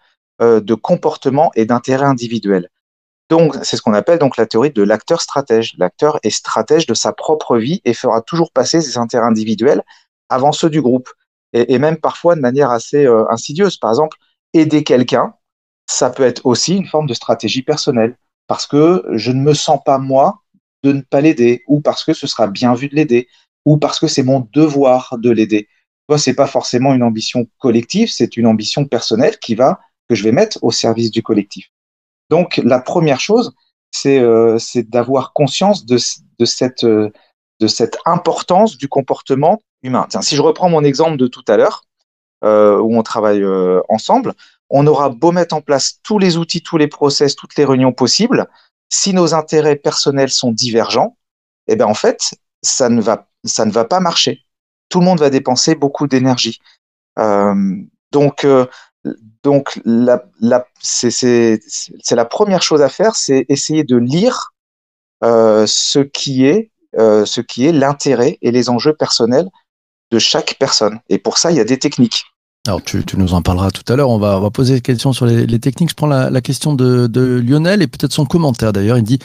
euh, 0.43 0.61
de 0.61 0.75
comportements 0.75 1.51
et 1.55 1.65
d'intérêts 1.65 2.07
individuels. 2.07 2.69
Donc, 3.29 3.57
c'est 3.63 3.77
ce 3.77 3.83
qu'on 3.83 3.95
appelle 3.95 4.19
donc 4.19 4.37
la 4.37 4.47
théorie 4.47 4.73
de 4.73 4.83
l'acteur 4.83 5.21
stratège. 5.21 5.75
L'acteur 5.79 6.19
est 6.25 6.31
stratège 6.31 6.87
de 6.87 6.95
sa 6.95 7.13
propre 7.13 7.59
vie 7.59 7.81
et 7.85 7.95
fera 7.95 8.23
toujours 8.23 8.51
passer 8.51 8.81
ses 8.81 8.99
intérêts 8.99 9.27
individuels 9.27 9.83
avant 10.29 10.51
ceux 10.53 10.69
du 10.69 10.83
groupe. 10.83 11.09
Et, 11.53 11.79
même 11.79 11.97
parfois 11.97 12.37
de 12.37 12.41
manière 12.41 12.71
assez 12.71 13.07
euh, 13.07 13.25
insidieuse. 13.31 13.77
Par 13.77 13.91
exemple, 13.91 14.17
aider 14.53 14.85
quelqu'un, 14.85 15.35
ça 15.87 16.11
peut 16.11 16.23
être 16.23 16.47
aussi 16.47 16.77
une 16.77 16.87
forme 16.87 17.07
de 17.07 17.15
stratégie 17.15 17.63
personnelle. 17.63 18.17
Parce 18.47 18.67
que 18.67 19.05
je 19.13 19.33
ne 19.33 19.41
me 19.41 19.55
sens 19.55 19.81
pas, 19.85 19.99
moi, 19.99 20.43
de 20.83 20.93
ne 20.93 21.03
pas 21.03 21.21
l'aider, 21.21 21.63
ou 21.69 21.81
parce 21.81 22.05
que 22.05 22.13
ce 22.13 22.27
sera 22.27 22.47
bien 22.47 22.75
vu 22.75 22.89
de 22.89 22.97
l'aider, 22.97 23.29
ou 23.65 23.77
parce 23.79 24.01
que 24.01 24.07
c'est 24.07 24.23
mon 24.23 24.49
devoir 24.53 25.17
de 25.19 25.31
l'aider. 25.31 25.69
Ce 26.19 26.31
n'est 26.31 26.37
pas 26.37 26.47
forcément 26.47 26.95
une 26.95 27.03
ambition 27.03 27.47
collective, 27.59 28.11
c'est 28.11 28.37
une 28.37 28.47
ambition 28.47 28.85
personnelle 28.85 29.39
qui 29.39 29.55
va 29.55 29.81
que 30.09 30.15
je 30.15 30.25
vais 30.25 30.33
mettre 30.33 30.59
au 30.63 30.73
service 30.73 31.11
du 31.11 31.23
collectif. 31.23 31.69
Donc 32.31 32.57
la 32.59 32.81
première 32.81 33.21
chose, 33.21 33.55
c'est 33.91 34.19
euh, 34.19 34.59
d'avoir 34.89 35.33
conscience 35.33 35.87
de, 35.87 35.99
de, 36.39 36.45
cette, 36.45 36.85
euh, 36.85 37.11
de 37.61 37.67
cette 37.67 37.99
importance 38.07 38.77
du 38.77 38.89
comportement 38.89 39.61
humain. 39.83 40.07
Si 40.21 40.37
je 40.37 40.43
reprends 40.43 40.69
mon 40.69 40.85
exemple 40.85 41.17
de 41.17 41.27
tout 41.27 41.45
à 41.49 41.57
l'heure, 41.57 41.85
euh, 42.43 42.79
où 42.79 42.97
on 42.97 43.03
travaille 43.03 43.45
ensemble, 43.89 44.35
on 44.69 44.87
aura 44.87 45.11
beau 45.11 45.33
mettre 45.33 45.55
en 45.55 45.61
place 45.61 46.01
tous 46.03 46.19
les 46.19 46.37
outils, 46.37 46.63
tous 46.63 46.77
les 46.77 46.89
process, 46.89 47.35
toutes 47.35 47.57
les 47.57 47.65
réunions 47.65 47.93
possibles, 47.93 48.47
si 48.89 49.13
nos 49.13 49.35
intérêts 49.35 49.77
personnels 49.77 50.31
sont 50.31 50.53
divergents, 50.53 51.17
eh 51.67 51.77
ben 51.77 51.87
en 51.87 51.95
fait, 51.95 52.35
ça 52.63 52.89
ne 52.89 53.01
va 53.01 53.85
pas 53.85 54.01
marcher. 54.01 54.45
Tout 54.91 55.01
le 55.01 55.07
monde 55.07 55.21
va 55.21 55.31
dépenser 55.31 55.75
beaucoup 55.75 56.07
d'énergie. 56.07 56.61
Euh, 57.19 57.55
donc, 58.13 58.45
euh, 58.45 58.67
donc 59.43 59.81
la, 59.85 60.23
c'est 60.81 61.59
la 62.11 62.25
première 62.27 62.63
chose 62.63 62.83
à 62.83 62.91
faire, 62.91 63.17
c'est 63.17 63.47
essayer 63.49 63.85
de 63.85 63.97
lire 63.97 64.53
euh, 65.25 65.65
ce 65.67 66.01
qui 66.01 66.45
est, 66.45 66.71
ce 66.97 67.41
qui 67.41 67.67
est 67.67 67.73
l'intérêt 67.73 68.39
et 68.43 68.51
les 68.51 68.69
enjeux 68.69 68.95
personnels 68.95 69.49
de 70.11 70.19
chaque 70.19 70.57
personne. 70.59 71.01
Et 71.09 71.19
pour 71.19 71.39
ça, 71.39 71.51
il 71.51 71.57
y 71.57 71.61
a 71.61 71.65
des 71.65 71.79
techniques. 71.79 72.25
Alors, 72.67 72.83
tu, 72.83 73.03
nous 73.17 73.33
en 73.33 73.41
parleras 73.41 73.71
tout 73.71 73.91
à 73.91 73.97
l'heure. 73.97 74.11
On 74.11 74.19
va, 74.19 74.51
poser 74.51 74.75
des 74.75 74.81
questions 74.83 75.15
sur 75.15 75.25
les, 75.25 75.59
techniques. 75.59 75.91
Je 75.91 75.95
prends 75.95 76.07
la, 76.07 76.41
question 76.43 76.75
de, 76.75 77.41
Lionel 77.41 77.81
et 77.81 77.87
peut-être 77.87 78.13
son 78.13 78.27
commentaire 78.27 78.73
d'ailleurs. 78.73 78.99
Il 78.99 79.03
dit 79.03 79.19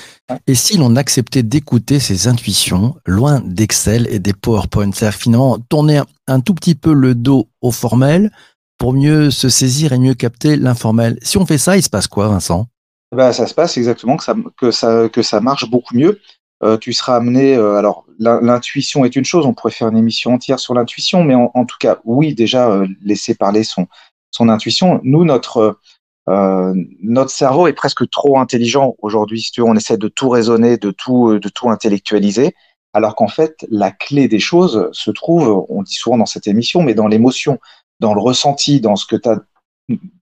Et 0.48 0.56
si 0.56 0.78
l'on 0.78 0.96
acceptait 0.96 1.44
d'écouter 1.44 2.00
ses 2.00 2.28
intuitions, 2.30 2.96
loin 3.06 3.42
d'Excel 3.46 4.08
et 4.10 4.20
des 4.20 4.34
PowerPoint 4.34 4.92
C'est-à-dire 4.94 5.20
finalement 5.20 5.60
tourner 5.70 6.02
un, 6.28 6.40
tout 6.40 6.54
petit 6.54 6.76
peu 6.76 6.94
le 6.94 7.14
dos 7.14 7.50
au 7.62 7.72
formel 7.72 8.32
pour 8.78 8.94
mieux 8.94 9.32
se 9.32 9.50
saisir 9.50 9.92
et 9.92 10.00
mieux 10.00 10.14
capter 10.14 10.56
l'informel. 10.56 11.20
Si 11.22 11.38
on 11.38 11.46
fait 11.46 11.58
ça, 11.58 11.76
il 11.76 11.84
se 11.84 11.90
passe 11.90 12.08
quoi, 12.08 12.30
Vincent? 12.30 12.68
Ben, 13.14 13.34
Ça 13.34 13.48
se 13.48 13.54
passe 13.54 13.76
exactement 13.76 14.16
que 14.16 14.72
ça 14.72 15.42
marche 15.42 15.70
beaucoup 15.70 15.96
mieux. 15.96 16.22
Euh, 16.66 16.78
tu 16.78 16.94
seras 16.94 17.16
amené. 17.18 17.56
Euh, 17.56 17.76
alors, 17.76 18.06
l'intuition 18.18 19.06
est 19.06 19.16
une 19.16 19.26
chose. 19.26 19.46
On 19.46 19.54
pourrait 19.54 19.72
faire 19.72 19.90
une 19.90 19.98
émission 19.98 20.34
entière 20.34 20.60
sur 20.60 20.74
l'intuition, 20.74 21.24
mais 21.24 21.36
en, 21.36 21.66
tout 21.66 21.78
cas, 21.80 22.00
oui, 22.06 22.34
déjà 22.34 22.70
euh, 22.70 22.88
laisser 23.02 23.36
parler 23.36 23.64
son 23.64 23.88
son 24.32 24.50
intuition. 24.50 25.00
Nous, 25.04 25.24
notre 25.24 25.80
notre 26.28 27.30
cerveau 27.30 27.68
est 27.68 27.74
presque 27.74 28.10
trop 28.10 28.40
intelligent 28.40 28.96
aujourd'hui. 29.00 29.42
Si 29.42 29.52
tu 29.52 29.62
veux, 29.62 29.68
on 29.68 29.76
essaie 29.76 29.98
de 29.98 30.08
tout 30.08 30.30
raisonner, 30.30 30.78
de 30.78 30.90
tout 30.90 31.38
de 31.38 31.50
tout 31.50 31.70
intellectualiser, 31.70 32.56
alors 32.94 33.16
qu'en 33.16 33.28
fait, 33.28 33.66
la 33.70 33.92
clé 33.92 34.28
des 34.28 34.40
choses 34.40 34.90
se 34.92 35.12
trouve. 35.12 35.66
On 35.70 35.84
dit 35.84 35.94
souvent 35.94 36.18
dans 36.18 36.26
cette 36.26 36.48
émission, 36.48 36.82
mais 36.82 36.96
dans 36.96 37.08
l'émotion, 37.08 37.60
dans 38.00 38.16
le 38.16 38.22
ressenti, 38.22 38.82
dans 38.82 38.96
ce 38.96 39.06
que 39.06 39.16
tu 39.16 39.30
as 39.30 39.40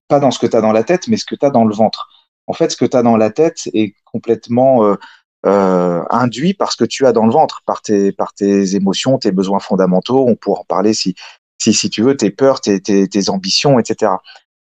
pas 0.10 0.20
dans 0.20 0.32
ce 0.32 0.40
que 0.40 0.48
tu 0.48 0.58
as 0.58 0.62
dans 0.62 0.74
la 0.74 0.84
tête, 0.84 1.08
mais 1.08 1.16
ce 1.16 1.26
que 1.26 1.36
tu 1.36 1.46
as 1.46 1.52
dans 1.52 1.64
le 1.64 1.74
ventre. 1.74 2.10
En 2.48 2.54
fait, 2.54 2.70
ce 2.70 2.76
que 2.76 2.86
tu 2.86 2.98
as 2.98 3.04
dans 3.04 3.16
la 3.16 3.30
tête 3.30 3.70
est 3.74 3.96
complètement 4.04 4.98
euh, 5.46 6.02
induit 6.10 6.54
par 6.54 6.72
ce 6.72 6.78
que 6.78 6.86
tu 6.86 7.06
as 7.06 7.12
dans 7.12 7.26
le 7.26 7.32
ventre, 7.32 7.64
par 7.66 7.82
tes, 7.82 8.12
par 8.12 8.34
tes 8.34 8.76
émotions, 8.76 9.18
tes 9.18 9.32
besoins 9.32 9.60
fondamentaux. 9.60 10.26
On 10.28 10.36
pourra 10.36 10.62
en 10.62 10.66
parler 10.66 10.94
si, 10.94 11.16
si, 11.58 11.74
si 11.74 11.90
tu 11.90 12.02
veux, 12.02 12.16
tes 12.16 12.32
peurs, 12.32 12.62
tes, 12.62 12.82
tes, 12.82 13.08
tes 13.08 13.30
ambitions, 13.30 13.80
etc. 13.80 14.14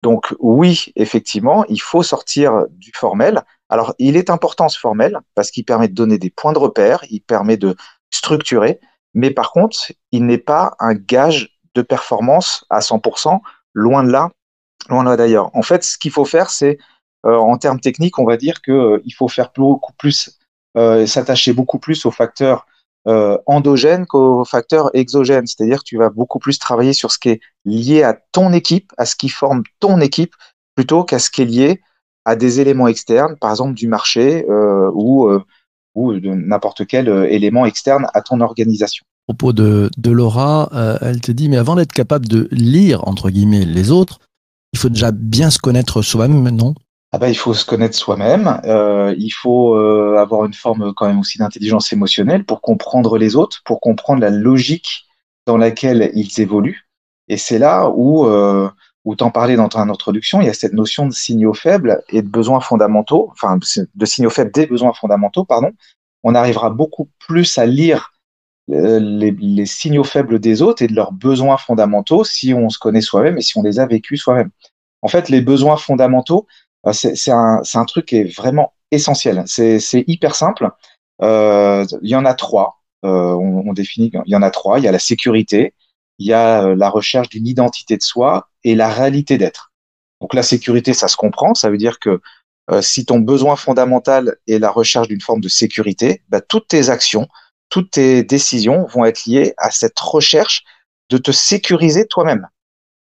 Donc 0.01 0.33
oui, 0.39 0.91
effectivement, 0.95 1.65
il 1.67 1.81
faut 1.81 2.03
sortir 2.03 2.65
du 2.71 2.91
formel. 2.95 3.43
Alors, 3.67 3.93
il 3.99 4.15
est 4.15 4.29
important 4.29 4.69
ce 4.69 4.79
formel 4.79 5.19
parce 5.35 5.51
qu'il 5.51 5.65
permet 5.65 5.89
de 5.89 5.93
donner 5.93 6.17
des 6.17 6.29
points 6.29 6.53
de 6.53 6.59
repère, 6.59 7.03
il 7.09 7.21
permet 7.21 7.57
de 7.57 7.75
structurer, 8.09 8.79
mais 9.13 9.31
par 9.31 9.51
contre, 9.51 9.91
il 10.11 10.25
n'est 10.25 10.37
pas 10.37 10.75
un 10.79 10.93
gage 10.93 11.59
de 11.75 11.81
performance 11.81 12.65
à 12.69 12.79
100%, 12.79 13.39
loin 13.73 14.03
de 14.03 14.09
là, 14.09 14.31
loin 14.89 15.03
de 15.03 15.09
là 15.09 15.17
d'ailleurs. 15.17 15.55
En 15.55 15.61
fait, 15.61 15.83
ce 15.83 15.97
qu'il 15.97 16.11
faut 16.11 16.25
faire, 16.25 16.49
c'est, 16.49 16.77
euh, 17.25 17.35
en 17.35 17.57
termes 17.57 17.79
techniques, 17.79 18.17
on 18.17 18.25
va 18.25 18.37
dire 18.37 18.61
qu'il 18.61 18.73
euh, 18.73 19.03
faut 19.17 19.27
faire 19.27 19.51
beaucoup 19.55 19.93
plus 19.93 20.38
euh, 20.77 21.05
s'attacher 21.05 21.53
beaucoup 21.53 21.79
plus 21.79 22.05
aux 22.05 22.11
facteurs 22.11 22.65
euh, 23.07 23.37
endogènes 23.45 24.05
qu'aux 24.05 24.45
facteurs 24.45 24.89
exogènes. 24.93 25.47
C'est-à-dire 25.47 25.79
que 25.79 25.85
tu 25.85 25.97
vas 25.97 26.09
beaucoup 26.09 26.39
plus 26.39 26.59
travailler 26.59 26.93
sur 26.93 27.11
ce 27.11 27.19
qui 27.19 27.29
est 27.29 27.39
lié 27.65 28.03
à 28.03 28.17
ton 28.31 28.53
équipe, 28.53 28.91
à 28.97 29.05
ce 29.05 29.15
qui 29.15 29.29
forme 29.29 29.63
ton 29.79 29.99
équipe, 29.99 30.33
plutôt 30.75 31.03
qu'à 31.03 31.19
ce 31.19 31.29
qui 31.29 31.41
est 31.41 31.45
lié 31.45 31.81
à 32.25 32.35
des 32.35 32.59
éléments 32.59 32.87
externes, 32.87 33.37
par 33.37 33.49
exemple 33.51 33.73
du 33.73 33.87
marché 33.87 34.45
ou, 34.93 35.27
ou 35.95 36.13
de 36.13 36.29
n'importe 36.29 36.85
quel 36.85 37.07
élément 37.29 37.65
externe 37.65 38.07
à 38.13 38.21
ton 38.21 38.41
organisation. 38.41 39.03
Au 39.27 39.33
propos 39.33 39.53
de, 39.53 39.89
de 39.97 40.11
Laura, 40.11 40.69
elle 41.01 41.21
te 41.21 41.31
dit, 41.31 41.49
mais 41.49 41.57
avant 41.57 41.75
d'être 41.75 41.93
capable 41.93 42.27
de 42.27 42.47
lire, 42.51 43.07
entre 43.07 43.29
guillemets, 43.29 43.65
les 43.65 43.89
autres, 43.89 44.19
il 44.73 44.79
faut 44.79 44.89
déjà 44.89 45.11
bien 45.11 45.49
se 45.49 45.59
connaître 45.59 46.01
soi-même, 46.01 46.49
non? 46.49 46.75
Ah 47.11 47.17
bah, 47.17 47.29
il 47.29 47.35
faut 47.35 47.55
se 47.55 47.65
connaître 47.65 47.97
soi-même, 47.97 48.61
euh, 48.65 49.15
il 49.17 49.31
faut 49.31 49.75
euh, 49.75 50.17
avoir 50.17 50.45
une 50.45 50.53
forme 50.53 50.93
quand 50.93 51.07
même 51.07 51.19
aussi 51.19 51.39
d'intelligence 51.39 51.91
émotionnelle 51.91 52.45
pour 52.45 52.61
comprendre 52.61 53.17
les 53.17 53.35
autres, 53.35 53.61
pour 53.65 53.81
comprendre 53.81 54.21
la 54.21 54.29
logique 54.29 55.07
dans 55.47 55.57
laquelle 55.57 56.11
ils 56.13 56.39
évoluent. 56.39 56.87
Et 57.27 57.37
c'est 57.37 57.57
là 57.57 57.89
où, 57.89 58.27
euh, 58.27 58.69
où 59.05 59.15
t'en 59.15 59.31
parlais 59.31 59.55
dans 59.55 59.69
ton 59.69 59.79
introduction, 59.79 60.41
il 60.41 60.45
y 60.45 60.49
a 60.49 60.53
cette 60.53 60.73
notion 60.73 61.07
de 61.07 61.13
signaux 61.13 61.55
faibles 61.55 62.03
et 62.09 62.21
de 62.21 62.27
besoins 62.27 62.59
fondamentaux, 62.59 63.29
enfin 63.31 63.57
de 63.57 64.05
signaux 64.05 64.29
faibles 64.29 64.51
des 64.51 64.67
besoins 64.67 64.93
fondamentaux, 64.93 65.45
pardon. 65.45 65.71
On 66.21 66.35
arrivera 66.35 66.69
beaucoup 66.69 67.09
plus 67.17 67.57
à 67.57 67.65
lire 67.65 68.11
euh, 68.69 68.99
les, 68.99 69.31
les 69.31 69.65
signaux 69.65 70.03
faibles 70.03 70.39
des 70.39 70.61
autres 70.61 70.83
et 70.83 70.87
de 70.87 70.93
leurs 70.93 71.11
besoins 71.11 71.57
fondamentaux 71.57 72.23
si 72.23 72.53
on 72.53 72.69
se 72.69 72.77
connaît 72.77 73.01
soi-même 73.01 73.37
et 73.39 73.41
si 73.41 73.57
on 73.57 73.63
les 73.63 73.79
a 73.79 73.87
vécus 73.87 74.21
soi-même. 74.21 74.51
En 75.01 75.07
fait, 75.07 75.29
les 75.29 75.41
besoins 75.41 75.77
fondamentaux, 75.77 76.45
c'est 76.93 77.31
un, 77.31 77.85
truc 77.85 78.07
qui 78.07 78.17
est 78.17 78.35
vraiment 78.35 78.73
essentiel. 78.91 79.43
C'est 79.47 80.03
hyper 80.07 80.35
simple. 80.35 80.69
Euh, 81.21 81.85
il 82.01 82.09
y 82.09 82.15
en 82.15 82.25
a 82.25 82.33
trois. 82.33 82.79
Euh, 83.05 83.33
on, 83.33 83.73
définit. 83.73 84.11
Il 84.25 84.31
y 84.31 84.35
en 84.35 84.41
a 84.41 84.51
trois. 84.51 84.79
Il 84.79 84.85
y 84.85 84.87
a 84.87 84.91
la 84.91 84.99
sécurité, 84.99 85.73
il 86.17 86.27
y 86.27 86.33
a 86.33 86.63
euh, 86.63 86.75
la 86.75 86.89
recherche 86.89 87.29
d'une 87.29 87.47
identité 87.47 87.95
de 87.97 88.01
soi 88.01 88.49
et 88.63 88.75
la 88.75 88.89
réalité 88.89 89.37
d'être. 89.37 89.71
Donc 90.21 90.33
la 90.33 90.43
sécurité, 90.43 90.93
ça 90.93 91.07
se 91.07 91.15
comprend. 91.15 91.53
Ça 91.53 91.69
veut 91.69 91.77
dire 91.77 91.99
que 91.99 92.21
euh, 92.71 92.81
si 92.81 93.05
ton 93.05 93.19
besoin 93.19 93.55
fondamental 93.55 94.35
est 94.47 94.59
la 94.59 94.69
recherche 94.69 95.07
d'une 95.07 95.21
forme 95.21 95.41
de 95.41 95.47
sécurité, 95.47 96.21
bah, 96.29 96.41
toutes 96.41 96.67
tes 96.67 96.89
actions, 96.89 97.27
toutes 97.69 97.91
tes 97.91 98.23
décisions 98.23 98.85
vont 98.85 99.05
être 99.05 99.25
liées 99.25 99.53
à 99.57 99.71
cette 99.71 99.99
recherche 99.99 100.63
de 101.09 101.17
te 101.17 101.31
sécuriser 101.31 102.05
toi-même. 102.05 102.47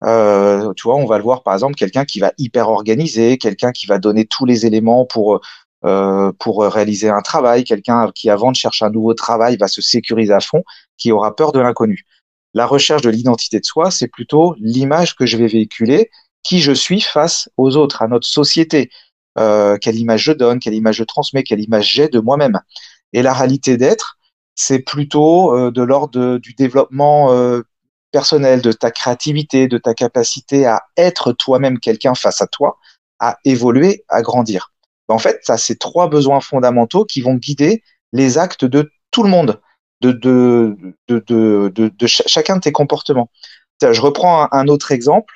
Euh, 0.05 0.73
tu 0.75 0.85
vois, 0.85 0.97
on 0.97 1.07
va 1.07 1.19
le 1.19 1.25
voir 1.25 1.43
par 1.43 1.55
exemple 1.55 1.75
quelqu'un 1.75 2.05
qui 2.05 2.21
va 2.21 2.33
hyper 2.38 2.69
organiser, 2.69 3.37
quelqu'un 3.38 3.73
qui 3.73 3.87
va 3.87 3.99
donner 3.99 4.26
tous 4.26 4.45
les 4.45 4.64
éléments 4.67 5.05
pour 5.05 5.40
euh, 5.85 6.33
pour 6.38 6.62
réaliser 6.62 7.09
un 7.09 7.21
travail, 7.21 7.64
quelqu'un 7.64 8.11
qui 8.14 8.31
avant 8.31 8.50
de 8.50 8.57
chercher 8.57 8.85
un 8.85 8.90
nouveau 8.90 9.14
travail 9.14 9.57
va 9.57 9.69
se 9.69 9.81
sécuriser 9.81 10.33
à 10.33 10.40
fond, 10.40 10.64
qui 10.97 11.12
aura 11.12 11.35
peur 11.37 11.52
de 11.52 11.61
l'inconnu. 11.61 12.05
La 12.55 12.67
recherche 12.67 13.02
de 13.02 13.11
l'identité 13.11 13.61
de 13.61 13.64
soi, 13.64 13.90
c'est 13.90 14.09
plutôt 14.09 14.55
l'image 14.59 15.14
que 15.14 15.26
je 15.26 15.37
vais 15.37 15.47
véhiculer, 15.47 16.11
qui 16.43 16.61
je 16.61 16.73
suis 16.73 17.00
face 17.00 17.49
aux 17.57 17.76
autres, 17.76 18.02
à 18.02 18.09
notre 18.09 18.26
société, 18.26 18.90
euh, 19.38 19.76
quelle 19.78 19.97
image 19.97 20.23
je 20.25 20.33
donne, 20.33 20.59
quelle 20.59 20.75
image 20.75 20.97
je 20.97 21.05
transmets, 21.05 21.43
quelle 21.43 21.61
image 21.61 21.93
j'ai 21.93 22.09
de 22.09 22.19
moi-même. 22.19 22.61
Et 23.12 23.23
la 23.23 23.33
réalité 23.33 23.76
d'être, 23.76 24.19
c'est 24.55 24.81
plutôt 24.81 25.55
euh, 25.55 25.71
de 25.71 25.83
l'ordre 25.83 26.38
du 26.38 26.55
développement 26.55 27.33
euh, 27.33 27.62
personnel, 28.11 28.62
de 28.62 28.73
ta 28.73 28.91
créativité, 28.91 29.69
de 29.69 29.79
ta 29.79 29.95
capacité 29.95 30.67
à 30.67 30.83
être 30.97 31.33
toi-même 31.33 31.79
quelqu'un 31.79 32.15
face 32.15 32.41
à 32.43 32.47
toi, 32.47 32.79
à 33.19 33.38
évoluer, 33.45 34.05
à 34.09 34.23
grandir. 34.23 34.73
Ben, 35.09 35.15
en 35.15 35.19
fait, 35.19 35.41
ça, 35.43 35.57
c'est 35.57 35.79
trois 35.79 36.09
besoins 36.09 36.41
fondamentaux 36.41 37.05
qui 37.05 37.21
vont 37.21 37.35
guider 37.35 37.83
les 38.12 38.38
actes 38.38 38.65
de 38.65 38.91
tout 39.11 39.23
le 39.23 39.31
monde, 39.31 39.61
de, 40.00 40.12
de, 40.12 40.77
de, 41.09 41.73
de, 41.75 42.07
chacun 42.07 42.57
de 42.57 42.61
tes 42.61 42.73
comportements. 42.73 43.31
Je 43.81 44.00
reprends 44.00 44.49
un, 44.53 44.69
autre 44.69 44.93
exemple. 44.93 45.35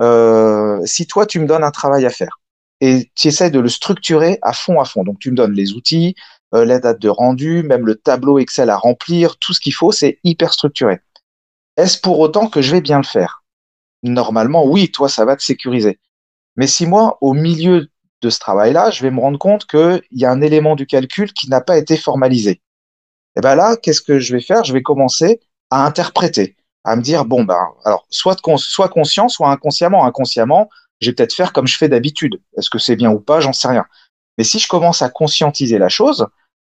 Euh, 0.00 0.80
si 0.84 1.06
toi, 1.06 1.26
tu 1.26 1.38
me 1.38 1.46
donnes 1.46 1.64
un 1.64 1.70
travail 1.70 2.04
à 2.04 2.10
faire 2.10 2.40
et 2.80 3.10
tu 3.14 3.28
essaies 3.28 3.50
de 3.50 3.60
le 3.60 3.68
structurer 3.68 4.38
à 4.42 4.52
fond, 4.52 4.80
à 4.80 4.84
fond, 4.84 5.04
donc 5.04 5.20
tu 5.20 5.30
me 5.30 5.36
donnes 5.36 5.52
les 5.52 5.72
outils, 5.72 6.16
euh, 6.54 6.64
la 6.64 6.80
date 6.80 7.00
de 7.00 7.08
rendu, 7.08 7.62
même 7.62 7.86
le 7.86 7.94
tableau 7.94 8.38
Excel 8.38 8.68
à 8.68 8.76
remplir, 8.76 9.36
tout 9.38 9.54
ce 9.54 9.60
qu'il 9.60 9.72
faut, 9.74 9.92
c'est 9.92 10.18
hyper 10.24 10.52
structuré. 10.52 11.00
Est-ce 11.76 12.00
pour 12.00 12.20
autant 12.20 12.48
que 12.48 12.62
je 12.62 12.72
vais 12.72 12.80
bien 12.80 12.98
le 12.98 13.04
faire? 13.04 13.42
Normalement, 14.02 14.64
oui, 14.64 14.90
toi, 14.90 15.08
ça 15.08 15.24
va 15.24 15.36
te 15.36 15.42
sécuriser. 15.42 15.98
Mais 16.56 16.66
si 16.66 16.86
moi, 16.86 17.18
au 17.20 17.32
milieu 17.32 17.88
de 18.22 18.30
ce 18.30 18.38
travail-là, 18.38 18.90
je 18.90 19.02
vais 19.02 19.10
me 19.10 19.20
rendre 19.20 19.38
compte 19.38 19.66
qu'il 19.66 20.02
y 20.12 20.24
a 20.24 20.30
un 20.30 20.40
élément 20.40 20.76
du 20.76 20.86
calcul 20.86 21.32
qui 21.32 21.48
n'a 21.48 21.60
pas 21.60 21.76
été 21.76 21.96
formalisé. 21.96 22.50
Et 22.50 22.60
eh 23.38 23.40
ben 23.40 23.56
là, 23.56 23.76
qu'est-ce 23.76 24.00
que 24.00 24.20
je 24.20 24.34
vais 24.34 24.40
faire? 24.40 24.62
Je 24.62 24.72
vais 24.72 24.82
commencer 24.82 25.40
à 25.70 25.84
interpréter, 25.84 26.56
à 26.84 26.94
me 26.94 27.02
dire 27.02 27.24
bon 27.24 27.42
ben, 27.42 27.58
alors 27.84 28.06
soit 28.08 28.36
soit 28.58 28.88
conscient, 28.88 29.28
soit 29.28 29.50
inconsciemment. 29.50 30.04
Inconsciemment, 30.06 30.70
je 31.00 31.10
vais 31.10 31.14
peut-être 31.14 31.34
faire 31.34 31.52
comme 31.52 31.66
je 31.66 31.76
fais 31.76 31.88
d'habitude. 31.88 32.40
Est-ce 32.56 32.70
que 32.70 32.78
c'est 32.78 32.94
bien 32.94 33.10
ou 33.10 33.18
pas? 33.18 33.40
J'en 33.40 33.52
sais 33.52 33.66
rien. 33.66 33.84
Mais 34.38 34.44
si 34.44 34.60
je 34.60 34.68
commence 34.68 35.02
à 35.02 35.08
conscientiser 35.08 35.78
la 35.78 35.88
chose, 35.88 36.28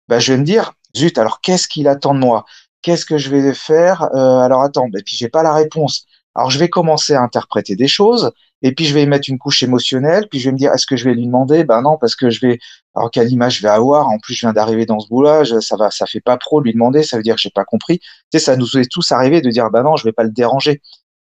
ben, 0.09 0.19
je 0.19 0.33
vais 0.33 0.39
me 0.39 0.45
dire 0.45 0.73
zut. 0.97 1.17
Alors 1.17 1.41
qu'est-ce 1.41 1.69
qu'il 1.69 1.87
attend 1.87 2.15
de 2.15 2.19
moi? 2.19 2.45
Qu'est-ce 2.83 3.05
que 3.05 3.19
je 3.19 3.31
vais 3.31 3.55
faire 3.55 4.03
euh, 4.15 4.39
Alors 4.39 4.63
attends, 4.63 4.87
et 4.97 5.03
puis 5.03 5.17
j'ai 5.17 5.29
pas 5.29 5.43
la 5.43 5.53
réponse. 5.53 6.07
Alors 6.35 6.51
je 6.51 6.59
vais 6.59 6.69
commencer 6.69 7.15
à 7.15 7.23
interpréter 7.23 7.75
des 7.75 7.89
choses, 7.89 8.31
et 8.63 8.73
puis 8.73 8.85
je 8.85 8.95
vais 8.95 9.03
y 9.03 9.07
mettre 9.07 9.29
une 9.29 9.39
couche 9.39 9.63
émotionnelle, 9.63 10.29
puis 10.29 10.39
je 10.41 10.49
vais 10.49 10.53
me 10.53 10.59
dire 10.59 10.73
est-ce 10.73 10.87
que 10.87 10.97
je 10.97 11.05
vais 11.05 11.15
lui 11.15 11.27
demander? 11.27 11.65
Ben 11.65 11.83
non, 11.83 11.97
parce 11.99 12.15
que 12.15 12.31
je 12.31 12.41
vais. 12.41 12.59
Alors 12.95 13.11
quelle 13.11 13.31
image 13.31 13.59
je 13.59 13.63
vais 13.63 13.69
avoir? 13.69 14.09
En 14.09 14.19
plus, 14.19 14.35
je 14.35 14.41
viens 14.41 14.53
d'arriver 14.53 14.87
dans 14.87 15.01
ce 15.01 15.09
boulot, 15.09 15.45
ça 15.45 15.77
va, 15.77 15.91
ça 15.91 16.07
fait 16.07 16.21
pas 16.21 16.37
pro 16.37 16.61
lui 16.61 16.73
demander. 16.73 17.03
Ça 17.03 17.17
veut 17.17 17.23
dire 17.23 17.35
que 17.35 17.41
j'ai 17.41 17.51
pas 17.51 17.65
compris. 17.65 17.99
Tu 17.99 18.07
sais, 18.33 18.39
ça 18.39 18.57
nous 18.57 18.79
est 18.79 18.91
tous 18.91 19.11
arrivé 19.13 19.41
de 19.41 19.51
dire 19.51 19.71
ben 19.71 19.83
non, 19.83 19.97
je 19.97 20.05
vais 20.05 20.13
pas 20.13 20.25
le 20.25 20.31
déranger. 20.31 20.81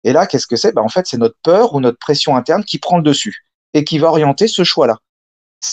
Et 0.04 0.12
là, 0.12 0.26
qu'est-ce 0.26 0.46
que 0.46 0.56
c'est? 0.56 0.72
Ben 0.72 0.82
en 0.82 0.88
fait, 0.88 1.06
c'est 1.06 1.18
notre 1.18 1.36
peur 1.42 1.74
ou 1.74 1.80
notre 1.80 1.98
pression 1.98 2.36
interne 2.36 2.64
qui 2.64 2.78
prend 2.78 2.96
le 2.98 3.02
dessus 3.02 3.44
et 3.74 3.84
qui 3.84 3.98
va 3.98 4.08
orienter 4.08 4.48
ce 4.48 4.64
choix-là 4.64 4.98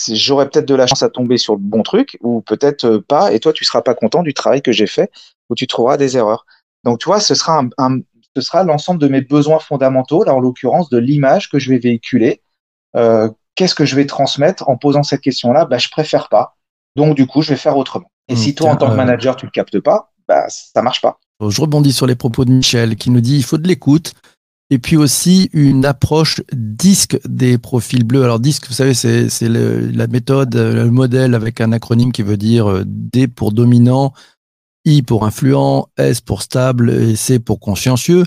j'aurais 0.09 0.49
peut-être 0.49 0.67
de 0.67 0.75
la 0.75 0.87
chance 0.87 1.03
à 1.03 1.09
tomber 1.09 1.37
sur 1.37 1.53
le 1.53 1.61
bon 1.61 1.83
truc 1.83 2.17
ou 2.21 2.41
peut-être 2.41 2.85
euh, 2.85 3.01
pas 3.01 3.31
et 3.33 3.39
toi 3.39 3.53
tu 3.53 3.63
seras 3.63 3.81
pas 3.81 3.93
content 3.93 4.21
du 4.21 4.33
travail 4.33 4.61
que 4.61 4.71
j'ai 4.71 4.87
fait 4.87 5.11
ou 5.49 5.55
tu 5.55 5.67
trouveras 5.67 5.97
des 5.97 6.17
erreurs. 6.17 6.45
Donc 6.83 6.99
tu 6.99 7.05
vois, 7.05 7.19
ce 7.19 7.35
sera 7.35 7.63
un, 7.77 7.99
ce 8.35 8.41
sera 8.41 8.63
l'ensemble 8.63 8.99
de 8.99 9.07
mes 9.07 9.21
besoins 9.21 9.59
fondamentaux, 9.59 10.23
là 10.23 10.33
en 10.33 10.39
l'occurrence 10.39 10.89
de 10.89 10.97
l'image 10.97 11.49
que 11.49 11.59
je 11.59 11.69
vais 11.71 11.79
véhiculer. 11.79 12.41
Euh, 12.95 13.29
Qu'est-ce 13.55 13.73
que 13.73 13.85
je 13.85 13.95
vais 13.95 14.05
transmettre 14.05 14.69
en 14.69 14.77
posant 14.77 15.01
cette 15.01 15.21
question-là? 15.21 15.65
Bah, 15.65 15.79
Je 15.79 15.89
préfère 15.89 16.29
pas. 16.29 16.55
Donc 16.95 17.15
du 17.15 17.25
coup, 17.25 17.41
je 17.41 17.49
vais 17.49 17.55
faire 17.55 17.75
autrement. 17.75 18.11
Et 18.27 18.35
si 18.35 18.53
toi, 18.53 18.71
en 18.71 18.75
tant 18.75 18.87
que 18.87 18.91
euh, 18.91 18.95
manager, 18.95 19.35
tu 19.35 19.45
le 19.47 19.51
captes 19.51 19.79
pas, 19.79 20.11
bah, 20.27 20.45
ça 20.49 20.81
marche 20.83 21.01
pas. 21.01 21.19
Je 21.41 21.61
rebondis 21.61 21.93
sur 21.93 22.05
les 22.05 22.15
propos 22.15 22.45
de 22.45 22.51
Michel 22.51 22.95
qui 22.95 23.09
nous 23.09 23.21
dit 23.21 23.37
il 23.37 23.43
faut 23.43 23.57
de 23.57 23.67
l'écoute, 23.67 24.13
et 24.69 24.79
puis 24.79 24.97
aussi 24.97 25.49
une 25.53 25.85
approche 25.85 26.41
disque 26.51 27.17
des 27.27 27.57
profils 27.57 28.03
bleus. 28.03 28.23
Alors 28.23 28.39
disque, 28.39 28.67
vous 28.67 28.73
savez, 28.73 28.93
c'est 28.93 29.49
la 29.49 30.07
méthode, 30.07 30.55
le 30.55 30.89
modèle 30.91 31.35
avec 31.35 31.61
un 31.61 31.71
acronyme 31.71 32.11
qui 32.11 32.23
veut 32.23 32.37
dire 32.37 32.69
euh, 32.69 32.83
D 32.85 33.27
pour 33.27 33.51
dominant, 33.51 34.13
I 34.87 35.01
pour 35.01 35.25
influent, 35.25 35.89
S 35.97 36.21
pour 36.21 36.41
stable 36.41 36.89
et 36.89 37.15
C 37.15 37.39
pour 37.39 37.59
consciencieux. 37.59 38.23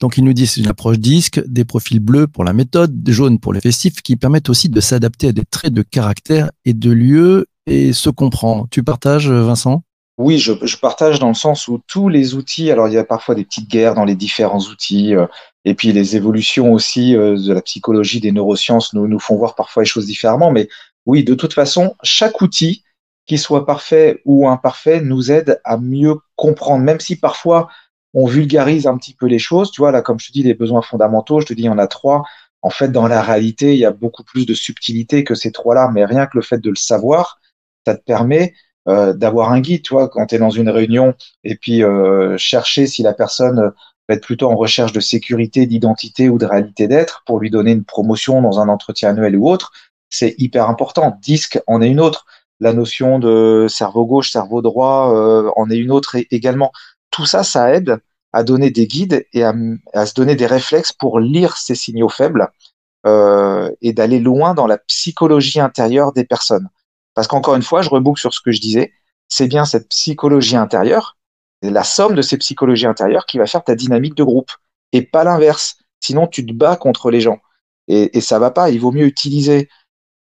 Donc 0.00 0.16
il 0.16 0.24
nous 0.24 0.32
dit 0.32 0.46
c'est 0.46 0.60
une 0.60 0.68
approche 0.68 0.98
disque, 0.98 1.42
des 1.46 1.64
profils 1.64 2.00
bleus 2.00 2.28
pour 2.28 2.44
la 2.44 2.52
méthode, 2.52 2.94
jaunes 3.08 3.38
pour 3.38 3.52
les 3.52 3.60
festifs, 3.60 4.00
qui 4.00 4.16
permettent 4.16 4.48
aussi 4.48 4.68
de 4.68 4.80
s'adapter 4.80 5.28
à 5.28 5.32
des 5.32 5.44
traits 5.44 5.72
de 5.72 5.82
caractère 5.82 6.50
et 6.64 6.72
de 6.72 6.90
lieu 6.90 7.46
et 7.66 7.92
se 7.92 8.10
comprend. 8.10 8.66
Tu 8.70 8.82
partages, 8.84 9.28
Vincent? 9.28 9.82
Oui, 10.16 10.38
je, 10.38 10.52
je, 10.62 10.76
partage 10.76 11.18
dans 11.18 11.28
le 11.28 11.34
sens 11.34 11.66
où 11.66 11.80
tous 11.88 12.08
les 12.08 12.34
outils, 12.34 12.70
alors 12.70 12.86
il 12.86 12.94
y 12.94 12.98
a 12.98 13.04
parfois 13.04 13.34
des 13.34 13.44
petites 13.44 13.68
guerres 13.68 13.96
dans 13.96 14.04
les 14.04 14.14
différents 14.14 14.60
outils, 14.60 15.16
euh, 15.16 15.26
et 15.64 15.74
puis 15.74 15.90
les 15.90 16.14
évolutions 16.14 16.72
aussi 16.72 17.16
euh, 17.16 17.36
de 17.36 17.52
la 17.52 17.62
psychologie, 17.62 18.20
des 18.20 18.30
neurosciences 18.30 18.94
nous, 18.94 19.08
nous 19.08 19.18
font 19.18 19.36
voir 19.36 19.56
parfois 19.56 19.82
les 19.82 19.88
choses 19.88 20.06
différemment, 20.06 20.52
mais 20.52 20.68
oui, 21.06 21.24
de 21.24 21.34
toute 21.34 21.52
façon, 21.52 21.96
chaque 22.04 22.40
outil, 22.40 22.84
qu'il 23.26 23.38
soit 23.38 23.66
parfait 23.66 24.20
ou 24.24 24.48
imparfait, 24.48 25.00
nous 25.00 25.32
aide 25.32 25.60
à 25.64 25.76
mieux 25.76 26.16
comprendre, 26.36 26.84
même 26.84 27.00
si 27.00 27.16
parfois 27.16 27.68
on 28.12 28.26
vulgarise 28.26 28.86
un 28.86 28.96
petit 28.96 29.14
peu 29.14 29.26
les 29.26 29.38
choses, 29.38 29.70
tu 29.70 29.80
vois, 29.80 29.90
là, 29.90 30.02
comme 30.02 30.20
je 30.20 30.28
te 30.28 30.32
dis, 30.32 30.42
les 30.42 30.54
besoins 30.54 30.82
fondamentaux, 30.82 31.40
je 31.40 31.46
te 31.46 31.54
dis, 31.54 31.62
il 31.62 31.66
y 31.66 31.68
en 31.68 31.78
a 31.78 31.86
trois. 31.86 32.24
En 32.62 32.70
fait, 32.70 32.88
dans 32.88 33.08
la 33.08 33.22
réalité, 33.22 33.74
il 33.74 33.78
y 33.78 33.84
a 33.84 33.90
beaucoup 33.90 34.22
plus 34.24 34.46
de 34.46 34.54
subtilité 34.54 35.24
que 35.24 35.34
ces 35.34 35.52
trois-là, 35.52 35.90
mais 35.92 36.04
rien 36.04 36.26
que 36.26 36.36
le 36.36 36.42
fait 36.42 36.58
de 36.58 36.70
le 36.70 36.76
savoir, 36.76 37.40
ça 37.86 37.96
te 37.96 38.02
permet 38.04 38.54
euh, 38.88 39.12
d'avoir 39.12 39.50
un 39.50 39.60
guide, 39.60 39.82
tu 39.82 39.94
vois, 39.94 40.08
quand 40.08 40.26
tu 40.26 40.36
es 40.36 40.38
dans 40.38 40.50
une 40.50 40.68
réunion 40.68 41.14
et 41.42 41.56
puis 41.56 41.82
euh, 41.82 42.36
chercher 42.38 42.86
si 42.86 43.02
la 43.02 43.14
personne 43.14 43.72
va 44.08 44.14
être 44.14 44.24
plutôt 44.24 44.50
en 44.50 44.56
recherche 44.56 44.92
de 44.92 45.00
sécurité, 45.00 45.66
d'identité 45.66 46.28
ou 46.28 46.38
de 46.38 46.46
réalité 46.46 46.86
d'être 46.86 47.22
pour 47.26 47.40
lui 47.40 47.50
donner 47.50 47.72
une 47.72 47.84
promotion 47.84 48.42
dans 48.42 48.60
un 48.60 48.68
entretien 48.68 49.10
annuel 49.10 49.36
ou 49.36 49.48
autre, 49.48 49.72
c'est 50.10 50.34
hyper 50.38 50.68
important. 50.68 51.18
Disque 51.22 51.60
en 51.66 51.80
est 51.80 51.88
une 51.88 52.00
autre. 52.00 52.26
La 52.64 52.72
notion 52.72 53.18
de 53.18 53.66
cerveau 53.68 54.06
gauche, 54.06 54.30
cerveau 54.30 54.62
droit 54.62 55.14
euh, 55.14 55.50
en 55.54 55.68
est 55.68 55.76
une 55.76 55.90
autre 55.90 56.16
également. 56.30 56.72
Tout 57.10 57.26
ça, 57.26 57.44
ça 57.44 57.74
aide 57.74 57.98
à 58.32 58.42
donner 58.42 58.70
des 58.70 58.86
guides 58.86 59.26
et 59.34 59.44
à, 59.44 59.52
se 60.06 60.14
donner 60.14 60.34
des 60.34 60.46
réflexes 60.46 60.94
pour 60.94 61.20
lire 61.20 61.58
ces 61.58 61.74
signaux 61.74 62.08
faibles 62.08 62.48
euh, 63.04 63.70
et 63.82 63.92
d'aller 63.92 64.18
loin 64.18 64.54
dans 64.54 64.66
la 64.66 64.78
psychologie 64.78 65.60
intérieure 65.60 66.14
des 66.14 66.24
personnes. 66.24 66.70
Parce 67.12 67.28
qu'encore 67.28 67.54
une 67.54 67.62
fois, 67.62 67.82
je 67.82 67.90
reboucle 67.90 68.18
sur 68.18 68.32
ce 68.32 68.40
que 68.40 68.50
je 68.50 68.62
disais, 68.62 68.94
c'est 69.28 69.46
bien 69.46 69.66
cette 69.66 69.90
psychologie 69.90 70.56
intérieure, 70.56 71.18
la 71.60 71.84
somme 71.84 72.14
de 72.14 72.22
ces 72.22 72.38
psychologies 72.38 72.86
intérieures 72.86 73.26
qui 73.26 73.36
va 73.36 73.44
faire 73.44 73.62
ta 73.62 73.74
dynamique 73.74 74.14
de 74.14 74.24
groupe, 74.24 74.50
et 74.92 75.02
pas 75.02 75.22
l'inverse. 75.22 75.76
Sinon, 76.00 76.28
tu 76.28 76.46
te 76.46 76.54
bats 76.54 76.76
contre 76.76 77.10
les 77.10 77.20
gens. 77.20 77.40
Et, 77.88 78.16
et 78.16 78.22
ça 78.22 78.38
va 78.38 78.50
pas. 78.50 78.70
Il 78.70 78.80
vaut 78.80 78.90
mieux 78.90 79.04
utiliser 79.04 79.68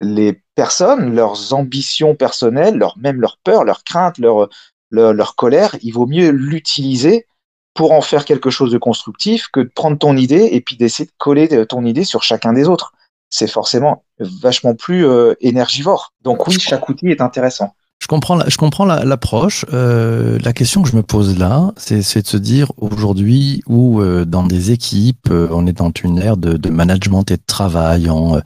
les 0.03 0.43
personnes, 0.55 1.15
leurs 1.15 1.55
ambitions 1.55 2.15
personnelles, 2.15 2.77
leur, 2.77 2.99
même 2.99 3.21
leurs 3.21 3.39
peurs, 3.43 3.65
leurs 3.65 3.85
craintes, 3.85 4.19
leur, 4.19 4.49
leur, 4.91 5.37
colère, 5.37 5.77
il 5.83 5.93
vaut 5.93 6.07
mieux 6.07 6.31
l'utiliser 6.31 7.27
pour 7.75 7.93
en 7.93 8.03
faire 8.03 8.27
quelque 8.27 8.51
chose 8.51 8.71
de 8.71 8.79
constructif 8.79 9.49
que 9.51 9.61
de 9.61 9.71
prendre 9.75 9.97
ton 9.97 10.17
idée 10.17 10.51
et 10.53 10.61
puis 10.61 10.77
d'essayer 10.77 11.07
de 11.07 11.15
coller 11.17 11.67
ton 11.67 11.87
idée 11.87 12.05
sur 12.05 12.23
chacun 12.23 12.53
des 12.53 12.69
autres. 12.69 12.93
C'est 13.31 13.47
forcément 13.47 14.05
vachement 14.19 14.75
plus 14.75 15.07
euh, 15.07 15.35
énergivore. 15.41 16.13
Donc 16.21 16.47
oui, 16.47 16.59
chaque 16.59 16.87
outil 16.91 17.09
est 17.09 17.23
intéressant. 17.23 17.75
Je 18.03 18.09
comprends, 18.09 18.41
je 18.49 18.57
comprends 18.57 18.85
l'approche. 18.85 19.65
Euh, 19.73 20.37
la 20.43 20.53
question 20.53 20.83
que 20.83 20.89
je 20.89 20.97
me 20.97 21.05
pose 21.05 21.39
là, 21.39 21.71
c'est 21.77 21.99
de 21.99 22.27
se 22.27 22.37
dire 22.37 22.73
aujourd'hui 22.77 23.63
où 23.69 24.01
euh, 24.01 24.25
dans 24.25 24.43
des 24.43 24.73
équipes, 24.73 25.29
euh, 25.31 25.47
on 25.53 25.69
est 25.69 25.73
dans 25.73 25.93
une 26.03 26.19
ère 26.19 26.37
de, 26.37 26.57
de, 26.57 26.69
management 26.69 27.31
et 27.31 27.37
de 27.37 27.43
travail 27.47 28.11
en 28.11 28.41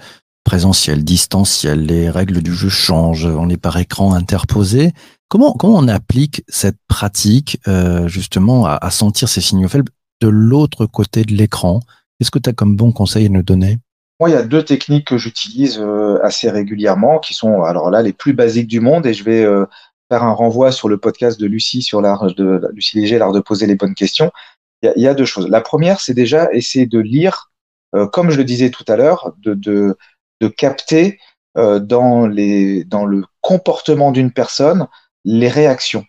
présentiel, 0.46 1.04
distanciel, 1.04 1.84
les 1.84 2.08
règles 2.08 2.40
du 2.40 2.54
jeu 2.54 2.70
changent, 2.70 3.26
on 3.26 3.50
est 3.50 3.60
par 3.60 3.76
écran 3.76 4.14
interposé. 4.14 4.92
Comment, 5.28 5.52
comment 5.52 5.76
on 5.76 5.88
applique 5.88 6.42
cette 6.48 6.78
pratique 6.88 7.60
justement 8.06 8.64
à, 8.64 8.90
sentir 8.90 9.28
ces 9.28 9.40
signaux 9.40 9.68
faibles 9.68 9.90
de 10.22 10.28
l'autre 10.28 10.86
côté 10.86 11.24
de 11.24 11.34
l'écran? 11.34 11.80
Qu'est-ce 12.18 12.30
que 12.30 12.38
tu 12.38 12.48
as 12.48 12.52
comme 12.52 12.76
bon 12.76 12.92
conseil 12.92 13.26
à 13.26 13.28
nous 13.28 13.42
donner? 13.42 13.78
Moi, 14.18 14.30
il 14.30 14.32
y 14.32 14.36
a 14.36 14.42
deux 14.42 14.64
techniques 14.64 15.08
que 15.08 15.18
j'utilise 15.18 15.78
euh, 15.78 16.18
assez 16.22 16.48
régulièrement, 16.48 17.18
qui 17.18 17.34
sont 17.34 17.62
alors 17.62 17.90
là 17.90 18.00
les 18.00 18.14
plus 18.14 18.32
basiques 18.32 18.66
du 18.66 18.80
monde, 18.80 19.04
et 19.06 19.12
je 19.12 19.22
vais 19.22 19.44
euh, 19.44 19.66
faire 20.10 20.22
un 20.22 20.32
renvoi 20.32 20.72
sur 20.72 20.88
le 20.88 20.96
podcast 20.96 21.38
de 21.38 21.46
Lucie 21.46 21.82
sur 21.82 22.00
l'art 22.00 22.34
de 22.34 22.62
Lucie 22.72 22.98
Léger, 22.98 23.18
l'art 23.18 23.32
de 23.32 23.40
poser 23.40 23.66
les 23.66 23.74
bonnes 23.74 23.94
questions. 23.94 24.30
Il 24.82 25.02
y 25.02 25.06
a, 25.06 25.14
deux 25.14 25.24
choses. 25.24 25.48
La 25.48 25.60
première, 25.60 26.00
c'est 26.00 26.14
déjà 26.14 26.50
essayer 26.52 26.86
de 26.86 26.98
lire, 26.98 27.50
euh, 27.94 28.06
comme 28.06 28.30
je 28.30 28.36
le 28.36 28.44
disais 28.44 28.70
tout 28.70 28.84
à 28.88 28.96
l'heure, 28.96 29.34
de, 29.38 29.96
de 30.40 30.48
capter 30.48 31.18
dans 31.54 32.26
les 32.26 32.84
dans 32.84 33.06
le 33.06 33.24
comportement 33.40 34.12
d'une 34.12 34.30
personne 34.30 34.88
les 35.24 35.48
réactions. 35.48 36.04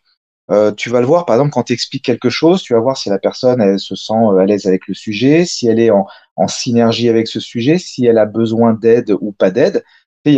Euh, 0.49 0.71
tu 0.71 0.89
vas 0.89 1.01
le 1.01 1.05
voir, 1.05 1.25
par 1.25 1.35
exemple, 1.35 1.51
quand 1.51 1.63
tu 1.63 1.73
expliques 1.73 2.05
quelque 2.05 2.29
chose, 2.29 2.61
tu 2.61 2.73
vas 2.73 2.79
voir 2.79 2.95
si 2.97 3.09
la 3.09 3.19
personne 3.19 3.77
se 3.77 3.95
sent 3.95 4.13
à 4.39 4.45
l'aise 4.45 4.65
avec 4.65 4.87
le 4.87 4.93
sujet, 4.93 5.45
si 5.45 5.67
elle 5.67 5.79
est 5.79 5.91
en, 5.91 6.07
synergie 6.47 7.09
avec 7.09 7.27
ce 7.27 7.39
sujet, 7.39 7.77
si 7.77 8.05
elle 8.05 8.17
a 8.17 8.25
besoin 8.25 8.73
d'aide 8.73 9.13
ou 9.19 9.31
pas 9.33 9.51
d'aide. 9.51 9.83
Il 10.23 10.33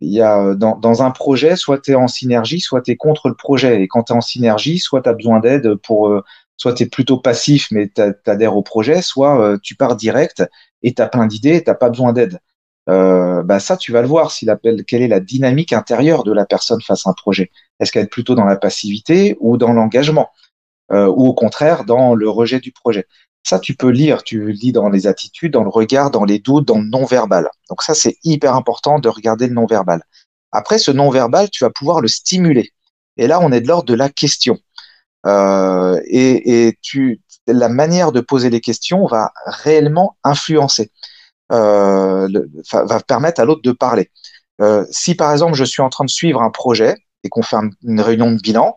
y 0.00 0.20
a, 0.20 0.54
dans, 0.54 1.02
un 1.02 1.10
projet, 1.10 1.56
soit 1.56 1.78
tu 1.80 1.92
es 1.92 1.94
en 1.94 2.08
synergie, 2.08 2.60
soit 2.60 2.82
tu 2.82 2.92
es 2.92 2.96
contre 2.96 3.28
le 3.28 3.34
projet. 3.34 3.82
Et 3.82 3.88
quand 3.88 4.04
tu 4.04 4.12
es 4.12 4.16
en 4.16 4.20
synergie, 4.20 4.78
soit 4.78 5.02
tu 5.02 5.08
as 5.08 5.14
besoin 5.14 5.40
d'aide 5.40 5.74
pour, 5.76 6.08
euh, 6.08 6.22
soit 6.56 6.74
tu 6.74 6.84
es 6.84 6.86
plutôt 6.86 7.18
passif, 7.18 7.68
mais 7.70 7.90
tu 7.94 8.02
adhères 8.26 8.56
au 8.56 8.62
projet, 8.62 9.02
soit 9.02 9.40
euh, 9.40 9.58
tu 9.62 9.74
pars 9.76 9.96
direct 9.96 10.44
et 10.82 10.94
tu 10.94 11.02
as 11.02 11.08
plein 11.08 11.26
d'idées 11.26 11.56
et 11.56 11.64
tu 11.64 11.72
pas 11.78 11.88
besoin 11.90 12.12
d'aide. 12.12 12.38
Euh, 12.88 13.42
bah 13.42 13.58
ça, 13.58 13.76
tu 13.76 13.92
vas 13.92 14.00
le 14.00 14.08
voir, 14.08 14.30
s'il 14.30 14.50
appelle, 14.50 14.84
quelle 14.84 15.02
est 15.02 15.08
la 15.08 15.20
dynamique 15.20 15.72
intérieure 15.72 16.24
de 16.24 16.32
la 16.32 16.46
personne 16.46 16.80
face 16.80 17.06
à 17.06 17.10
un 17.10 17.14
projet. 17.14 17.50
Est-ce 17.80 17.92
qu'elle 17.92 18.04
est 18.04 18.08
plutôt 18.08 18.34
dans 18.34 18.44
la 18.44 18.56
passivité 18.56 19.36
ou 19.40 19.56
dans 19.56 19.72
l'engagement, 19.72 20.30
euh, 20.92 21.06
ou 21.06 21.26
au 21.26 21.34
contraire 21.34 21.84
dans 21.84 22.14
le 22.14 22.28
rejet 22.30 22.60
du 22.60 22.72
projet. 22.72 23.06
Ça, 23.42 23.58
tu 23.58 23.74
peux 23.74 23.90
lire, 23.90 24.22
tu 24.24 24.52
lis 24.52 24.72
dans 24.72 24.88
les 24.88 25.06
attitudes, 25.06 25.52
dans 25.52 25.62
le 25.62 25.68
regard, 25.68 26.10
dans 26.10 26.24
les 26.24 26.38
doutes, 26.38 26.66
dans 26.66 26.78
le 26.78 26.86
non-verbal. 26.86 27.48
Donc 27.68 27.82
ça, 27.82 27.94
c'est 27.94 28.16
hyper 28.24 28.54
important 28.54 28.98
de 28.98 29.08
regarder 29.08 29.46
le 29.46 29.54
non-verbal. 29.54 30.02
Après, 30.52 30.78
ce 30.78 30.90
non-verbal, 30.90 31.50
tu 31.50 31.64
vas 31.64 31.70
pouvoir 31.70 32.00
le 32.00 32.08
stimuler. 32.08 32.72
Et 33.16 33.26
là, 33.26 33.40
on 33.40 33.52
est 33.52 33.60
de 33.60 33.68
l'ordre 33.68 33.86
de 33.86 33.94
la 33.94 34.08
question. 34.08 34.58
Euh, 35.26 36.00
et, 36.06 36.66
et 36.66 36.78
tu, 36.82 37.20
la 37.46 37.68
manière 37.68 38.12
de 38.12 38.20
poser 38.20 38.50
les 38.50 38.60
questions 38.60 39.06
va 39.06 39.32
réellement 39.46 40.16
influencer, 40.24 40.90
euh, 41.52 42.28
va 42.72 43.00
permettre 43.00 43.40
à 43.40 43.44
l'autre 43.44 43.62
de 43.62 43.72
parler. 43.72 44.10
Euh, 44.60 44.84
si 44.90 45.14
par 45.14 45.32
exemple 45.32 45.54
je 45.54 45.64
suis 45.64 45.82
en 45.82 45.90
train 45.90 46.04
de 46.04 46.10
suivre 46.10 46.42
un 46.42 46.50
projet 46.50 46.96
et 47.22 47.28
qu'on 47.28 47.42
fait 47.42 47.56
une 47.82 48.00
réunion 48.00 48.32
de 48.32 48.40
bilan, 48.40 48.76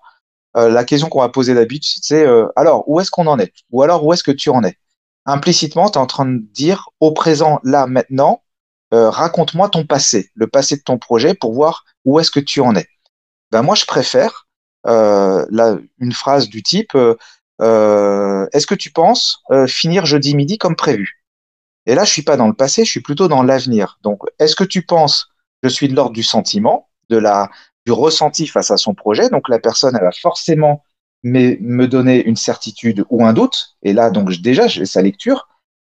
euh, 0.58 0.70
la 0.70 0.84
question 0.84 1.10
qu'on 1.10 1.22
va 1.22 1.30
poser 1.30 1.54
d'habitude, 1.54 2.02
c'est 2.04 2.26
euh, 2.26 2.48
alors, 2.56 2.88
où 2.90 3.00
est-ce 3.00 3.12
qu'on 3.12 3.28
en 3.28 3.40
est? 3.40 3.54
Ou 3.72 3.84
alors, 3.84 4.06
où 4.06 4.14
est-ce 4.14 4.24
que 4.24 4.32
tu 4.32 4.50
en 4.50 4.64
es? 4.64 4.78
Implicitement, 5.26 5.90
tu 5.90 6.00
es 6.00 6.02
en 6.02 6.08
train 6.08 6.26
de 6.26 6.40
dire 6.54 6.90
au 7.00 7.12
présent, 7.12 7.60
là, 7.64 7.86
maintenant, 7.86 8.42
euh, 8.94 9.10
raconte-moi 9.10 9.70
ton 9.70 9.86
passé, 9.86 10.32
le 10.34 10.48
passé 10.48 10.78
de 10.78 10.82
ton 10.82 10.98
projet 10.98 11.36
pour 11.36 11.54
voir 11.54 11.86
où 12.06 12.20
est-ce 12.20 12.32
que 12.32 12.40
tu 12.40 12.62
en 12.62 12.76
es. 12.76 12.88
Ben, 13.52 13.62
moi, 13.62 13.76
je 13.76 13.86
préfère 13.86 14.48
là, 14.86 15.78
une 16.00 16.14
phrase 16.14 16.50
du 16.50 16.64
type 16.64 16.96
Est-ce 17.60 18.66
que 18.66 18.76
tu 18.76 18.92
penses 18.92 19.44
finir 19.68 20.06
jeudi 20.06 20.36
midi 20.36 20.58
comme 20.58 20.76
prévu? 20.76 21.19
Et 21.86 21.96
là, 21.96 22.04
je 22.04 22.12
suis 22.12 22.22
pas 22.22 22.38
dans 22.38 22.48
le 22.48 22.54
passé, 22.54 22.86
je 22.86 22.92
suis 22.92 23.02
plutôt 23.02 23.28
dans 23.28 23.44
l'avenir. 23.44 24.00
Donc, 24.04 24.22
est-ce 24.40 24.56
que 24.56 24.64
tu 24.64 24.86
penses 24.86 25.30
je 25.64 25.70
suis 25.70 25.88
de 25.88 25.96
l'ordre 25.96 26.14
du 26.14 26.24
sentiment, 26.24 26.90
de 27.10 27.18
la 27.18 27.50
du 27.86 27.92
ressenti 27.92 28.48
face 28.48 28.72
à 28.72 28.78
son 28.78 28.94
projet? 28.94 29.30
Donc 29.30 29.50
la 29.50 29.60
personne, 29.60 29.96
elle 29.96 30.04
va 30.04 30.12
forcément 30.12 30.84
me, 31.24 31.86
donner 31.86 32.24
une 32.24 32.36
certitude 32.36 33.06
ou 33.10 33.26
un 33.26 33.34
doute. 33.34 33.76
Et 33.84 33.94
là, 33.94 34.10
donc 34.10 34.32
déjà, 34.42 34.68
j'ai 34.68 34.86
sa 34.86 35.02
lecture. 35.02 35.48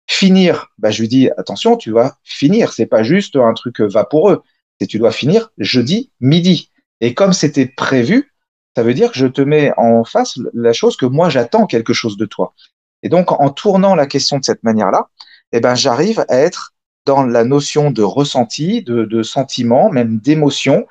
Finir, 0.07 0.67
bah, 0.79 0.89
je 0.89 1.01
lui 1.01 1.07
dis 1.07 1.29
attention, 1.37 1.77
tu 1.77 1.91
dois 1.91 2.17
finir. 2.23 2.73
C'est 2.73 2.87
pas 2.87 3.03
juste 3.03 3.35
un 3.35 3.53
truc 3.53 3.79
vaporeux. 3.79 4.41
C'est 4.79 4.87
tu 4.87 4.97
dois 4.97 5.11
finir 5.11 5.51
jeudi 5.57 6.11
midi. 6.19 6.71
Et 7.01 7.13
comme 7.13 7.33
c'était 7.33 7.67
prévu, 7.67 8.31
ça 8.75 8.83
veut 8.83 8.93
dire 8.93 9.11
que 9.11 9.17
je 9.17 9.27
te 9.27 9.41
mets 9.41 9.71
en 9.77 10.03
face 10.03 10.39
la 10.53 10.73
chose 10.73 10.97
que 10.97 11.05
moi 11.05 11.29
j'attends 11.29 11.65
quelque 11.67 11.93
chose 11.93 12.17
de 12.17 12.25
toi. 12.25 12.53
Et 13.03 13.09
donc 13.09 13.31
en 13.31 13.49
tournant 13.49 13.93
la 13.93 14.07
question 14.07 14.37
de 14.39 14.43
cette 14.43 14.63
manière-là, 14.63 15.09
eh 15.51 15.59
ben 15.59 15.75
j'arrive 15.75 16.25
à 16.27 16.37
être 16.37 16.73
dans 17.05 17.23
la 17.23 17.43
notion 17.43 17.91
de 17.91 18.03
ressenti, 18.03 18.83
de, 18.83 19.23
sentiment, 19.23 19.89
même 19.89 20.19
d'émotion, 20.19 20.85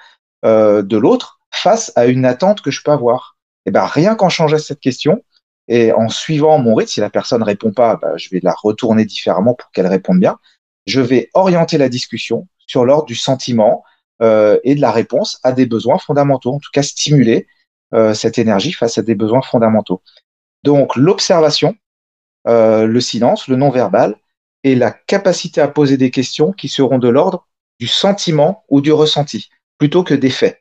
euh, 0.45 0.83
de 0.83 0.97
l'autre 0.97 1.41
face 1.53 1.93
à 1.97 2.07
une 2.07 2.25
attente 2.25 2.61
que 2.61 2.71
je 2.71 2.83
peux 2.83 2.91
avoir. 2.91 3.37
Et 3.67 3.69
eh 3.69 3.73
ben 3.73 3.85
rien 3.85 4.15
qu'en 4.15 4.29
changeant 4.29 4.59
cette 4.59 4.81
question 4.81 5.23
et 5.69 5.93
en 5.93 6.09
suivant 6.09 6.59
mon 6.59 6.75
rythme, 6.75 6.91
si 6.91 7.01
la 7.01 7.11
personne 7.11 7.43
répond 7.43 7.73
pas, 7.73 7.97
bah, 7.97 8.17
je 8.17 8.31
vais 8.31 8.41
la 8.43 8.55
retourner 8.55 9.05
différemment 9.05 9.55
pour 9.55 9.71
qu'elle 9.71 9.87
réponde 9.87 10.19
bien. 10.19 10.39
Je 10.87 11.01
vais 11.01 11.29
orienter 11.35 11.77
la 11.77 11.91
discussion 11.91 12.49
sur 12.67 12.87
l'ordre 12.87 13.05
du 13.05 13.15
sentiment 13.15 13.85
euh, 14.23 14.59
et 14.65 14.75
de 14.75 14.81
la 14.81 14.91
réponse 14.91 15.39
à 15.43 15.53
des 15.53 15.67
besoins 15.67 15.99
fondamentaux, 15.99 16.55
en 16.55 16.59
tout 16.59 16.71
cas 16.73 16.83
stimuler 16.83 17.47
euh, 17.95 18.15
cette 18.15 18.39
énergie 18.39 18.73
face 18.73 18.99
à 18.99 19.03
des 19.03 19.15
besoins 19.15 19.43
fondamentaux. 19.43 20.03
Donc 20.65 20.97
l'observation, 20.97 21.77
euh, 22.47 22.87
le 22.87 23.01
silence, 23.01 23.47
le 23.49 23.57
non-verbal 23.57 24.17
et 24.65 24.75
la 24.75 24.91
capacité 24.91 25.61
à 25.61 25.69
poser 25.69 25.97
des 25.97 26.11
questions 26.11 26.53
qui 26.53 26.69
seront 26.69 26.99
de 26.99 27.09
l'ordre 27.09 27.47
du 27.79 27.87
sentiment 27.87 28.65
ou 28.69 28.81
du 28.81 28.93
ressenti 28.93 29.49
plutôt 29.79 30.03
que 30.03 30.15
des 30.15 30.31
faits. 30.31 30.61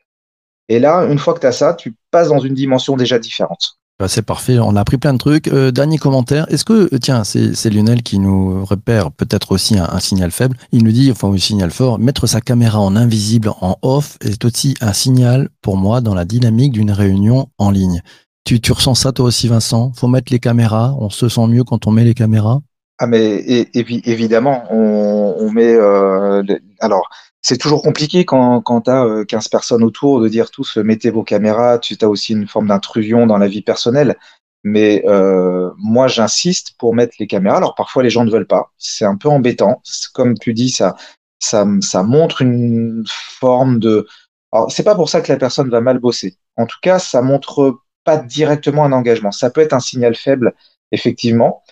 Et 0.68 0.78
là, 0.78 1.06
une 1.10 1.18
fois 1.18 1.34
que 1.34 1.40
tu 1.40 1.46
as 1.46 1.52
ça, 1.52 1.74
tu 1.74 1.96
passes 2.10 2.28
dans 2.28 2.38
une 2.38 2.54
dimension 2.54 2.96
déjà 2.96 3.18
différente. 3.18 3.78
Bah, 3.98 4.06
c'est 4.06 4.22
parfait, 4.22 4.60
on 4.60 4.76
a 4.76 4.80
appris 4.80 4.96
plein 4.96 5.12
de 5.12 5.18
trucs. 5.18 5.48
Euh, 5.48 5.72
dernier 5.72 5.98
commentaire, 5.98 6.46
est-ce 6.52 6.64
que, 6.64 6.94
euh, 6.94 6.98
tiens, 7.00 7.24
c'est 7.24 7.68
Lionel 7.68 8.04
qui 8.04 8.20
nous 8.20 8.64
repère 8.64 9.10
peut-être 9.10 9.50
aussi 9.50 9.76
un, 9.76 9.98
signal 9.98 10.30
faible. 10.30 10.56
Il 10.70 10.84
nous 10.84 10.92
dit, 10.92 11.10
enfin 11.10 11.32
un 11.32 11.38
signal 11.38 11.72
fort, 11.72 11.98
mettre 11.98 12.28
sa 12.28 12.40
caméra 12.40 12.78
en 12.78 12.94
invisible, 12.94 13.50
en 13.60 13.76
off, 13.82 14.16
est 14.20 14.44
aussi 14.44 14.76
un 14.80 14.92
signal 14.92 15.48
pour 15.62 15.76
moi 15.76 16.00
dans 16.00 16.14
la 16.14 16.24
dynamique 16.24 16.72
d'une 16.72 16.92
réunion 16.92 17.48
en 17.58 17.72
ligne. 17.72 18.02
Tu, 18.44 18.60
tu 18.60 18.70
ressens 18.70 18.94
ça 18.94 19.10
toi 19.10 19.26
aussi 19.26 19.48
Vincent? 19.48 19.92
Faut 19.96 20.06
mettre 20.06 20.32
les 20.32 20.38
caméras, 20.38 20.94
on 21.00 21.10
se 21.10 21.28
sent 21.28 21.48
mieux 21.48 21.64
quand 21.64 21.88
on 21.88 21.90
met 21.90 22.04
les 22.04 22.14
caméras? 22.14 22.60
Ah 22.98 23.06
mais 23.06 23.36
évidemment, 23.74 24.64
on, 24.70 25.36
on 25.38 25.50
met... 25.50 25.74
Euh, 25.74 26.42
alors 26.80 27.08
c'est 27.42 27.58
toujours 27.58 27.82
compliqué 27.82 28.24
quand, 28.24 28.60
quand 28.60 28.82
tu 28.82 28.90
as 28.90 29.24
15 29.26 29.48
personnes 29.48 29.84
autour 29.84 30.20
de 30.20 30.28
dire 30.28 30.50
tous 30.50 30.76
mettez 30.78 31.10
vos 31.10 31.22
caméras, 31.22 31.78
tu 31.78 31.96
as 32.00 32.08
aussi 32.08 32.32
une 32.32 32.48
forme 32.48 32.68
d'intrusion 32.68 33.26
dans 33.26 33.38
la 33.38 33.46
vie 33.48 33.62
personnelle. 33.62 34.16
Mais 34.64 35.02
euh, 35.06 35.70
moi, 35.78 36.08
j'insiste 36.08 36.74
pour 36.78 36.94
mettre 36.94 37.14
les 37.20 37.26
caméras. 37.26 37.58
Alors 37.58 37.74
parfois, 37.74 38.02
les 38.02 38.10
gens 38.10 38.24
ne 38.24 38.30
veulent 38.30 38.46
pas. 38.46 38.72
C'est 38.76 39.04
un 39.04 39.16
peu 39.16 39.28
embêtant. 39.28 39.82
Comme 40.12 40.36
tu 40.36 40.52
dis, 40.52 40.70
ça, 40.70 40.96
ça, 41.38 41.66
ça 41.80 42.02
montre 42.02 42.42
une 42.42 43.04
forme 43.06 43.78
de. 43.78 44.06
Alors, 44.52 44.72
c'est 44.72 44.82
pas 44.82 44.94
pour 44.94 45.08
ça 45.08 45.20
que 45.20 45.32
la 45.32 45.38
personne 45.38 45.70
va 45.70 45.80
mal 45.80 45.98
bosser. 45.98 46.36
En 46.56 46.66
tout 46.66 46.78
cas, 46.82 46.98
ça 46.98 47.22
montre 47.22 47.78
pas 48.04 48.16
directement 48.18 48.84
un 48.84 48.92
engagement. 48.92 49.30
Ça 49.30 49.50
peut 49.50 49.60
être 49.60 49.74
un 49.74 49.80
signal 49.80 50.14
faible, 50.16 50.54
effectivement. 50.92 51.62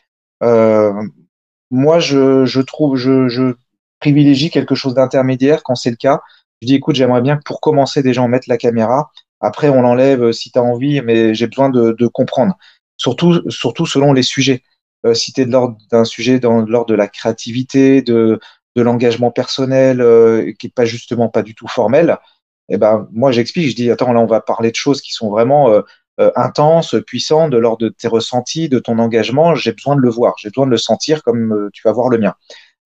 Euh, 0.42 0.92
moi, 1.70 1.98
je, 1.98 2.44
je 2.44 2.60
trouve, 2.60 2.96
je, 2.96 3.28
je 3.28 3.54
privilégie 4.00 4.50
quelque 4.50 4.74
chose 4.74 4.94
d'intermédiaire 4.94 5.62
quand 5.62 5.74
c'est 5.74 5.90
le 5.90 5.96
cas. 5.96 6.20
Je 6.62 6.66
dis, 6.66 6.74
écoute, 6.74 6.96
j'aimerais 6.96 7.22
bien 7.22 7.36
que 7.36 7.42
pour 7.42 7.60
commencer, 7.60 8.02
des 8.02 8.14
gens 8.14 8.28
mettent 8.28 8.46
la 8.46 8.58
caméra. 8.58 9.10
Après, 9.40 9.68
on 9.68 9.82
l'enlève 9.82 10.22
euh, 10.22 10.32
si 10.32 10.50
tu 10.50 10.58
as 10.58 10.62
envie, 10.62 11.00
mais 11.02 11.34
j'ai 11.34 11.46
besoin 11.46 11.68
de, 11.68 11.92
de, 11.92 12.06
comprendre. 12.06 12.56
Surtout, 12.96 13.50
surtout 13.50 13.86
selon 13.86 14.12
les 14.12 14.22
sujets. 14.22 14.62
Euh, 15.04 15.14
si 15.14 15.32
tu 15.32 15.42
es 15.42 15.46
de 15.46 15.52
l'ordre 15.52 15.76
d'un 15.90 16.04
sujet 16.04 16.40
dans 16.40 16.62
l'ordre 16.62 16.88
de 16.88 16.94
la 16.94 17.08
créativité, 17.08 18.02
de, 18.02 18.40
de 18.76 18.82
l'engagement 18.82 19.30
personnel, 19.30 20.00
euh, 20.00 20.52
qui 20.58 20.68
est 20.68 20.74
pas 20.74 20.86
justement 20.86 21.28
pas 21.28 21.42
du 21.42 21.54
tout 21.54 21.68
formel, 21.68 22.18
eh 22.68 22.78
ben, 22.78 23.08
moi, 23.12 23.32
j'explique, 23.32 23.68
je 23.70 23.76
dis, 23.76 23.90
attends, 23.90 24.12
là, 24.12 24.20
on 24.20 24.26
va 24.26 24.40
parler 24.40 24.70
de 24.70 24.76
choses 24.76 25.00
qui 25.00 25.12
sont 25.12 25.30
vraiment 25.30 25.70
euh, 25.70 25.82
intenses, 26.18 26.96
puissantes, 27.06 27.50
de 27.50 27.58
l'ordre 27.58 27.84
de 27.84 27.88
tes 27.90 28.08
ressentis, 28.08 28.68
de 28.68 28.78
ton 28.78 28.98
engagement. 28.98 29.54
J'ai 29.54 29.72
besoin 29.72 29.96
de 29.96 30.00
le 30.00 30.10
voir, 30.10 30.34
j'ai 30.38 30.48
besoin 30.48 30.66
de 30.66 30.70
le 30.70 30.78
sentir 30.78 31.22
comme 31.22 31.70
tu 31.72 31.82
vas 31.84 31.92
voir 31.92 32.08
le 32.08 32.18
mien. 32.18 32.34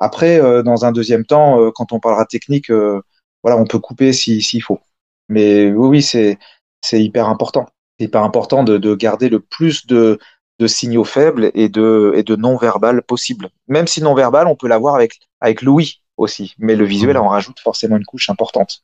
Après, 0.00 0.40
euh, 0.40 0.62
dans 0.62 0.84
un 0.86 0.92
deuxième 0.92 1.26
temps, 1.26 1.60
euh, 1.60 1.70
quand 1.70 1.92
on 1.92 2.00
parlera 2.00 2.24
technique, 2.24 2.70
euh, 2.70 3.02
voilà, 3.42 3.58
on 3.58 3.66
peut 3.66 3.78
couper 3.78 4.12
s'il 4.12 4.42
si, 4.42 4.60
faut. 4.60 4.80
Mais 5.28 5.70
oui, 5.70 5.88
oui, 5.88 6.02
c'est 6.02 6.38
c'est 6.80 7.02
hyper 7.02 7.28
important. 7.28 7.66
C'est 7.98 8.06
hyper 8.06 8.24
important 8.24 8.64
de, 8.64 8.78
de, 8.78 8.94
garder 8.94 9.28
le 9.28 9.40
plus 9.40 9.86
de, 9.86 10.18
de 10.58 10.66
signaux 10.66 11.04
faibles 11.04 11.50
et 11.54 11.68
de, 11.68 12.14
et 12.16 12.22
de 12.22 12.36
non-verbal 12.36 13.02
possible. 13.02 13.50
Même 13.68 13.86
si 13.86 14.02
non-verbal, 14.02 14.46
on 14.46 14.56
peut 14.56 14.68
l'avoir 14.68 14.94
avec, 14.94 15.20
avec 15.40 15.60
l'ouïe 15.60 16.00
aussi. 16.16 16.54
Mais 16.58 16.76
le 16.76 16.86
visuel 16.86 17.18
en 17.18 17.28
rajoute 17.28 17.60
forcément 17.60 17.98
une 17.98 18.06
couche 18.06 18.30
importante. 18.30 18.82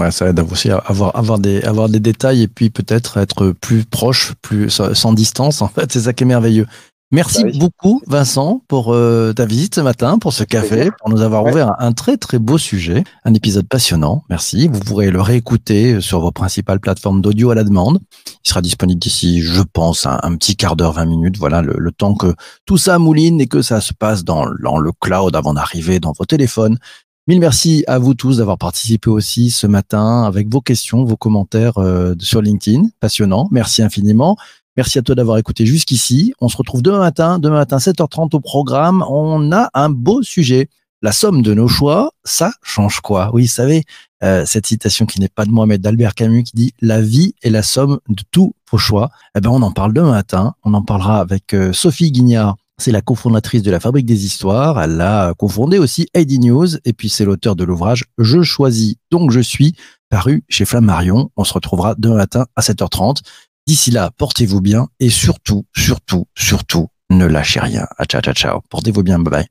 Ouais, 0.00 0.10
ça 0.10 0.26
aide 0.28 0.40
aussi 0.40 0.70
à 0.70 0.78
avoir, 0.78 1.16
avoir, 1.16 1.38
des, 1.38 1.62
avoir 1.62 1.88
des 1.88 2.00
détails 2.00 2.42
et 2.42 2.48
puis 2.48 2.70
peut-être 2.70 3.16
être 3.16 3.52
plus 3.52 3.84
proche, 3.84 4.32
plus 4.42 4.68
sans 4.70 5.12
distance. 5.12 5.62
En 5.62 5.68
fait, 5.68 5.92
c'est 5.92 6.00
ça 6.00 6.12
qui 6.12 6.24
est 6.24 6.26
merveilleux. 6.26 6.66
Merci 7.14 7.44
bah 7.44 7.50
beaucoup, 7.54 8.02
Vincent, 8.08 8.64
pour 8.66 8.92
euh, 8.92 9.32
ta 9.32 9.46
visite 9.46 9.76
ce 9.76 9.80
matin, 9.80 10.18
pour 10.18 10.32
ce 10.32 10.42
café, 10.42 10.90
pour 10.98 11.10
nous 11.10 11.22
avoir 11.22 11.44
ouvert 11.44 11.70
un, 11.78 11.92
très 11.92 12.16
très 12.16 12.40
beau 12.40 12.58
sujet, 12.58 13.04
un 13.24 13.34
épisode 13.34 13.68
passionnant. 13.68 14.24
Merci. 14.30 14.66
Vous 14.66 14.80
pourrez 14.80 15.10
le 15.10 15.20
réécouter 15.20 16.00
sur 16.00 16.18
vos 16.18 16.32
principales 16.32 16.80
plateformes 16.80 17.22
d'audio 17.22 17.50
à 17.50 17.54
la 17.54 17.62
demande. 17.62 18.00
Il 18.44 18.48
sera 18.48 18.62
disponible 18.62 18.98
d'ici, 18.98 19.42
je 19.42 19.62
pense, 19.62 20.06
un, 20.06 20.36
petit 20.36 20.56
quart 20.56 20.74
d'heure, 20.74 20.92
20 20.94 21.04
minutes. 21.04 21.38
Voilà, 21.38 21.62
le, 21.62 21.92
temps 21.92 22.14
que 22.14 22.34
tout 22.66 22.78
ça 22.78 22.98
mouline 22.98 23.40
et 23.40 23.46
que 23.46 23.62
ça 23.62 23.80
se 23.80 23.92
passe 23.92 24.24
dans, 24.24 24.46
dans 24.60 24.78
le 24.78 24.90
cloud 25.00 25.36
avant 25.36 25.54
d'arriver 25.54 26.00
dans 26.00 26.12
vos 26.18 26.24
téléphones. 26.24 26.78
Mille 27.26 27.40
merci 27.40 27.84
à 27.86 27.98
vous 27.98 28.12
tous 28.12 28.36
d'avoir 28.36 28.58
participé 28.58 29.08
aussi 29.08 29.50
ce 29.50 29.66
matin 29.66 30.24
avec 30.24 30.46
vos 30.52 30.60
questions, 30.60 31.04
vos 31.04 31.16
commentaires 31.16 31.78
euh, 31.78 32.14
sur 32.18 32.42
LinkedIn. 32.42 32.88
Passionnant. 33.00 33.48
Merci 33.50 33.80
infiniment. 33.80 34.36
Merci 34.76 34.98
à 34.98 35.02
toi 35.02 35.14
d'avoir 35.14 35.38
écouté 35.38 35.64
jusqu'ici. 35.64 36.34
On 36.42 36.50
se 36.50 36.56
retrouve 36.58 36.82
demain 36.82 36.98
matin, 36.98 37.38
demain 37.38 37.56
matin 37.56 37.78
7h30 37.78 38.36
au 38.36 38.40
programme. 38.40 39.02
On 39.08 39.52
a 39.52 39.70
un 39.72 39.88
beau 39.88 40.22
sujet. 40.22 40.68
La 41.00 41.12
somme 41.12 41.40
de 41.40 41.54
nos 41.54 41.66
choix, 41.66 42.12
ça 42.24 42.52
change 42.62 43.00
quoi? 43.00 43.30
Oui, 43.32 43.46
savez, 43.46 43.84
euh, 44.22 44.44
cette 44.44 44.66
citation 44.66 45.06
qui 45.06 45.18
n'est 45.18 45.28
pas 45.28 45.46
de 45.46 45.50
moi, 45.50 45.64
mais 45.64 45.78
d'Albert 45.78 46.14
Camus 46.14 46.42
qui 46.42 46.52
dit 46.54 46.74
«La 46.82 47.00
vie 47.00 47.34
est 47.42 47.50
la 47.50 47.62
somme 47.62 48.00
de 48.10 48.22
tous 48.32 48.54
vos 48.70 48.78
choix». 48.78 49.10
Eh 49.34 49.40
ben, 49.40 49.48
on 49.48 49.62
en 49.62 49.72
parle 49.72 49.94
demain 49.94 50.10
matin. 50.10 50.54
On 50.62 50.74
en 50.74 50.82
parlera 50.82 51.20
avec 51.20 51.54
euh, 51.54 51.72
Sophie 51.72 52.12
Guignard 52.12 52.56
c'est 52.78 52.92
la 52.92 53.00
cofondatrice 53.00 53.62
de 53.62 53.70
la 53.70 53.80
Fabrique 53.80 54.06
des 54.06 54.24
Histoires. 54.24 54.80
Elle 54.82 55.00
a 55.00 55.32
cofondé 55.34 55.78
aussi 55.78 56.08
AD 56.14 56.32
News 56.32 56.76
et 56.84 56.92
puis 56.92 57.08
c'est 57.08 57.24
l'auteur 57.24 57.56
de 57.56 57.64
l'ouvrage 57.64 58.04
Je 58.18 58.42
choisis 58.42 58.96
donc 59.10 59.30
je 59.30 59.40
suis 59.40 59.74
paru 60.10 60.44
chez 60.48 60.64
Flammarion. 60.64 61.30
On 61.36 61.44
se 61.44 61.52
retrouvera 61.52 61.94
demain 61.96 62.16
matin 62.16 62.46
à 62.56 62.60
7h30. 62.60 63.18
D'ici 63.66 63.90
là, 63.90 64.10
portez-vous 64.16 64.60
bien 64.60 64.88
et 65.00 65.08
surtout, 65.08 65.64
surtout, 65.74 66.26
surtout, 66.36 66.88
ne 67.10 67.24
lâchez 67.24 67.60
rien. 67.60 67.86
ciao, 68.08 68.20
ciao, 68.20 68.34
ciao. 68.34 68.60
Portez-vous 68.68 69.02
bien. 69.02 69.18
Bye 69.18 69.30
bye. 69.30 69.46